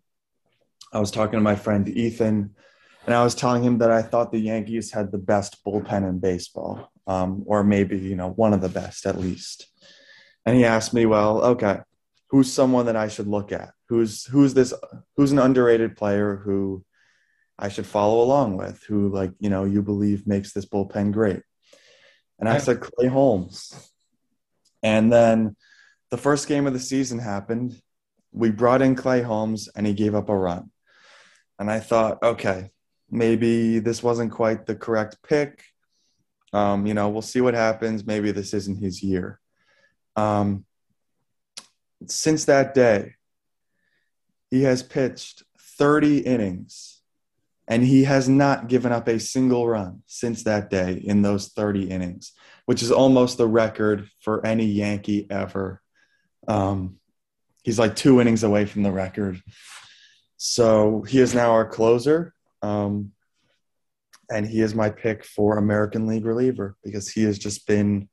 [0.91, 2.55] I was talking to my friend Ethan,
[3.05, 6.19] and I was telling him that I thought the Yankees had the best bullpen in
[6.19, 9.67] baseball, um, or maybe you know one of the best at least.
[10.45, 11.79] And he asked me, "Well, okay,
[12.29, 13.73] who's someone that I should look at?
[13.89, 14.73] Who's who's this?
[15.17, 16.85] Who's an underrated player who
[17.57, 18.83] I should follow along with?
[18.87, 21.41] Who like you know you believe makes this bullpen great?"
[22.39, 23.89] And I said Clay Holmes.
[24.81, 25.55] And then
[26.13, 27.81] the first game of the season happened.
[28.31, 30.69] We brought in Clay Holmes, and he gave up a run.
[31.57, 32.69] And I thought, okay,
[33.09, 35.63] maybe this wasn't quite the correct pick.
[36.53, 38.05] Um, you know, we'll see what happens.
[38.05, 39.39] Maybe this isn't his year.
[40.15, 40.65] Um,
[42.05, 43.15] since that day,
[44.51, 47.01] he has pitched 30 innings
[47.67, 51.89] and he has not given up a single run since that day in those 30
[51.89, 52.33] innings,
[52.67, 55.79] which is almost the record for any Yankee ever.
[56.47, 56.99] Um,
[57.63, 59.41] he's like two innings away from the record.
[60.37, 62.33] So he is now our closer.
[62.61, 63.11] Um,
[64.29, 68.09] and he is my pick for American League reliever because he has just been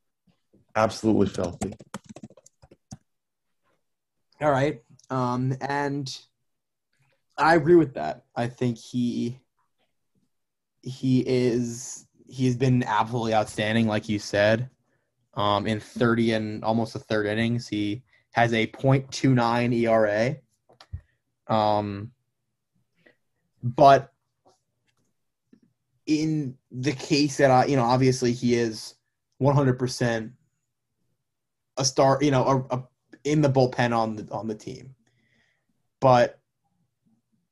[0.76, 1.72] absolutely filthy.
[4.40, 4.82] All right.
[5.10, 6.16] Um, and
[7.36, 8.24] I agree with that.
[8.36, 9.38] I think he
[10.82, 14.70] he is he's been absolutely outstanding, like you said.
[15.34, 18.02] Um, in 30 and almost a third innings, he
[18.32, 20.36] has a .29 ERA.
[21.48, 22.12] Um,
[23.62, 24.12] but
[26.06, 28.94] in the case that I, you know, obviously he is
[29.40, 30.32] 100%
[31.76, 32.84] a star, you know, a, a,
[33.24, 34.94] in the bullpen on the on the team.
[36.00, 36.38] But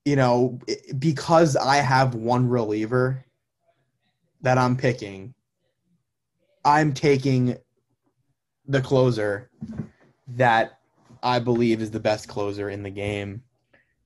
[0.05, 0.59] you know,
[0.99, 3.25] because I have one reliever
[4.41, 5.35] that I'm picking,
[6.65, 7.59] I'm taking
[8.67, 9.51] the closer
[10.37, 10.79] that
[11.23, 13.43] I believe is the best closer in the game.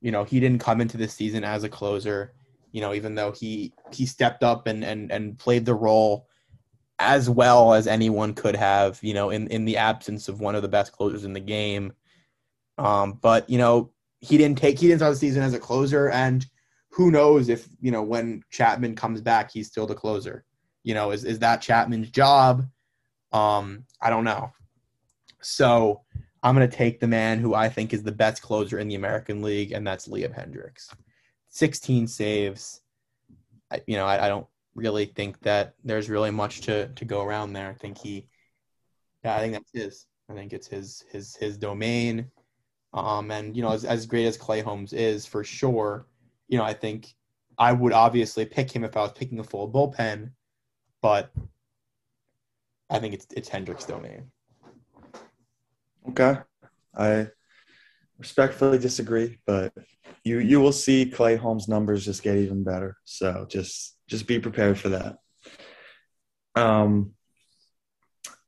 [0.01, 2.33] You know, he didn't come into this season as a closer,
[2.71, 6.27] you know, even though he he stepped up and and and played the role
[6.99, 10.61] as well as anyone could have, you know, in in the absence of one of
[10.61, 11.93] the best closers in the game.
[12.77, 16.09] Um, but you know, he didn't take he didn't start the season as a closer,
[16.09, 16.45] and
[16.89, 20.45] who knows if you know when Chapman comes back, he's still the closer.
[20.83, 22.65] You know, is is that Chapman's job?
[23.31, 24.51] Um, I don't know.
[25.43, 26.01] So
[26.41, 28.95] I'm going to take the man who I think is the best closer in the
[28.95, 30.93] American League, and that's Liam Hendriks.
[31.49, 32.81] 16 saves.
[33.71, 37.23] I, you know, I, I, don't really think that there's really much to to go
[37.23, 37.69] around there.
[37.69, 38.27] I think he,
[39.23, 40.05] yeah, I think that's his.
[40.29, 42.29] I think it's his his his domain.
[42.93, 46.07] Um, and you know, as as great as Clay Holmes is for sure,
[46.47, 47.13] you know, I think
[47.57, 50.31] I would obviously pick him if I was picking a full bullpen,
[51.01, 51.31] but
[52.89, 54.31] I think it's it's Hendriks' domain.
[56.09, 56.37] Okay.
[56.95, 57.27] I
[58.19, 59.73] respectfully disagree, but
[60.23, 62.97] you you will see Clay Holmes' numbers just get even better.
[63.03, 65.17] So just just be prepared for that.
[66.55, 67.13] Um,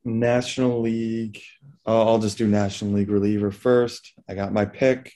[0.03, 1.41] National League.
[1.85, 4.13] I'll just do National League reliever first.
[4.29, 5.13] I got my pick,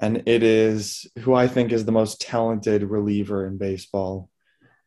[0.00, 4.30] and it is who I think is the most talented reliever in baseball.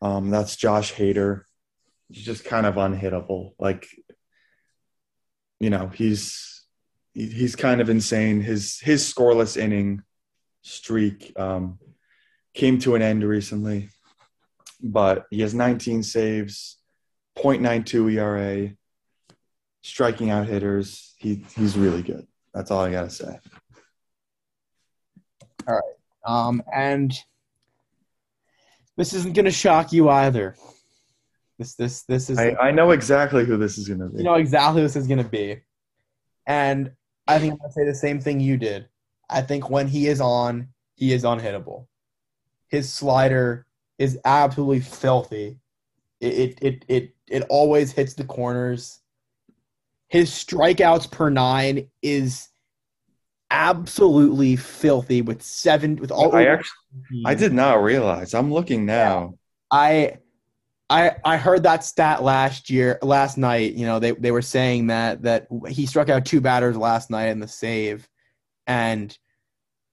[0.01, 1.43] Um, that's Josh Hader.
[2.09, 3.53] He's just kind of unhittable.
[3.59, 3.87] Like
[5.61, 6.65] you know he's
[7.13, 8.41] he's kind of insane.
[8.41, 10.01] His his scoreless inning
[10.63, 11.77] streak um,
[12.55, 13.89] came to an end recently,
[14.81, 16.77] but he has 19 saves,
[17.37, 18.73] 0.92 ERA,
[19.83, 21.13] striking out hitters.
[21.17, 22.25] He he's really good.
[22.55, 23.39] That's all I gotta say.
[25.67, 25.83] All right,
[26.25, 27.13] um, and
[28.97, 30.55] this isn't gonna shock you either.
[31.57, 32.39] This this this is.
[32.39, 34.19] I, I know exactly who this is gonna be.
[34.19, 35.61] You know exactly who this is gonna be,
[36.47, 36.91] and
[37.27, 38.87] I think I'm gonna say the same thing you did.
[39.29, 41.87] I think when he is on, he is unhittable.
[42.67, 43.65] His slider
[43.97, 45.59] is absolutely filthy.
[46.19, 48.99] It it it it, it always hits the corners.
[50.07, 52.49] His strikeouts per nine is
[53.51, 56.35] absolutely filthy with seven with all.
[56.35, 58.33] I actually, I did not realize.
[58.33, 59.35] I'm looking now.
[59.69, 60.17] I
[60.91, 63.73] I I heard that stat last year, last night.
[63.73, 67.29] You know, they they were saying that that he struck out two batters last night
[67.29, 68.09] in the save,
[68.67, 69.17] and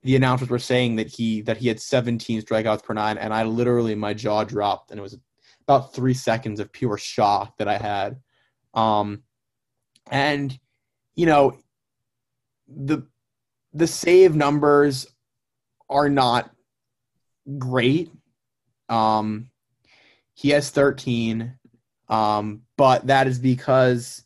[0.02, 3.44] the announcers were saying that he that he had 17 strikeouts per nine, and I
[3.44, 5.16] literally my jaw dropped, and it was
[5.62, 8.18] about three seconds of pure shock that I had.
[8.74, 9.22] Um,
[10.10, 10.58] and
[11.14, 11.58] you know,
[12.66, 13.06] the
[13.72, 15.06] the save numbers
[15.88, 16.50] are not
[17.56, 18.10] great.
[18.88, 19.50] Um,
[20.38, 21.52] he has 13,
[22.06, 24.24] um, but that is because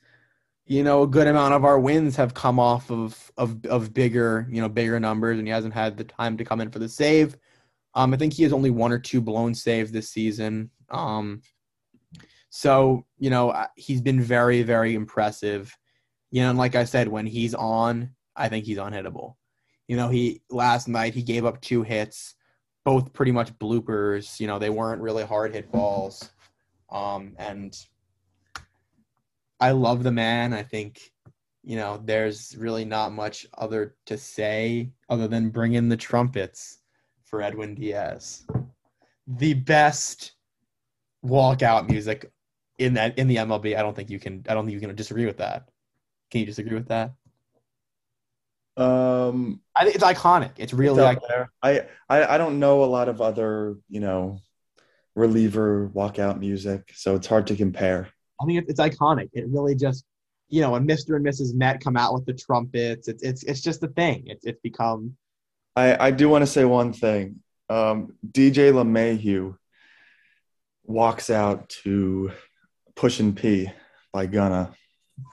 [0.66, 4.46] you know a good amount of our wins have come off of of of bigger
[4.50, 6.88] you know bigger numbers, and he hasn't had the time to come in for the
[6.88, 7.38] save.
[7.94, 10.70] Um, I think he has only one or two blown saves this season.
[10.90, 11.40] Um,
[12.50, 15.74] so you know he's been very very impressive.
[16.30, 19.36] You know, and like I said, when he's on, I think he's unhittable.
[19.88, 22.34] You know, he last night he gave up two hits
[22.84, 24.40] both pretty much bloopers.
[24.40, 26.30] You know, they weren't really hard hit balls.
[26.90, 27.76] Um, and
[29.60, 30.52] I love the man.
[30.52, 31.12] I think,
[31.62, 36.78] you know, there's really not much other to say other than bring in the trumpets
[37.24, 38.44] for Edwin Diaz.
[39.26, 40.32] The best
[41.24, 42.30] walkout music
[42.78, 43.76] in that in the MLB.
[43.76, 45.68] I don't think you can I don't think you can disagree with that.
[46.30, 47.14] Can you disagree with that?
[48.76, 50.52] Um, I think it's iconic.
[50.56, 51.48] It's really it's iconic.
[51.62, 54.40] I, I I don't know a lot of other you know
[55.14, 58.08] reliever walkout music, so it's hard to compare.
[58.40, 59.28] I think it's iconic.
[59.32, 60.04] It really just
[60.48, 61.16] you know when Mr.
[61.16, 61.54] and Mrs.
[61.54, 64.24] Met come out with the trumpets, it's it's it's just a thing.
[64.26, 65.16] It's it's become.
[65.76, 67.40] I I do want to say one thing.
[67.68, 69.56] Um, DJ LeMahieu
[70.84, 72.32] walks out to
[72.96, 73.70] "Pushin P"
[74.12, 74.72] by Gunna,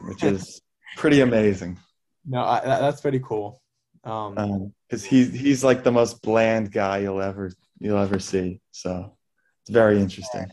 [0.01, 0.61] which is
[0.97, 1.79] pretty amazing.
[2.26, 3.61] No, I, that's pretty cool.
[4.03, 8.61] Um, because um, he's he's like the most bland guy you'll ever you'll ever see.
[8.72, 9.13] So
[9.61, 10.47] it's very interesting.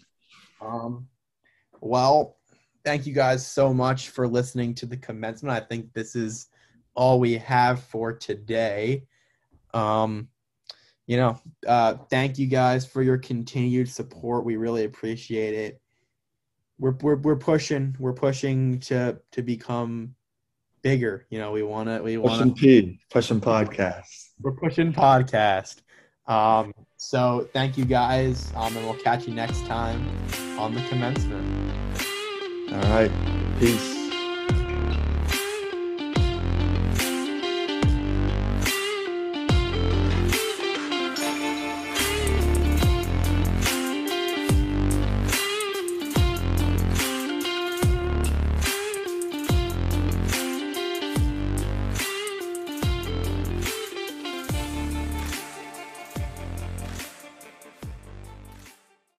[0.60, 1.06] Um,
[1.80, 2.36] well,
[2.84, 5.56] thank you guys so much for listening to the commencement.
[5.56, 6.48] I think this is
[6.94, 9.04] all we have for today.
[9.74, 10.28] Um,
[11.06, 14.44] you know, uh, thank you guys for your continued support.
[14.44, 15.80] We really appreciate it.
[16.78, 17.96] We're we're we're pushing.
[17.98, 20.14] We're pushing to to become
[20.86, 21.26] bigger.
[21.30, 22.00] You know, we want to.
[22.00, 24.06] We want Pushing P, pushing podcast.
[24.40, 25.82] We're pushing podcast.
[26.28, 30.00] Um, so thank you guys, um, and we'll catch you next time
[30.58, 31.44] on the commencement.
[32.72, 33.10] All right.
[33.58, 33.95] Peace.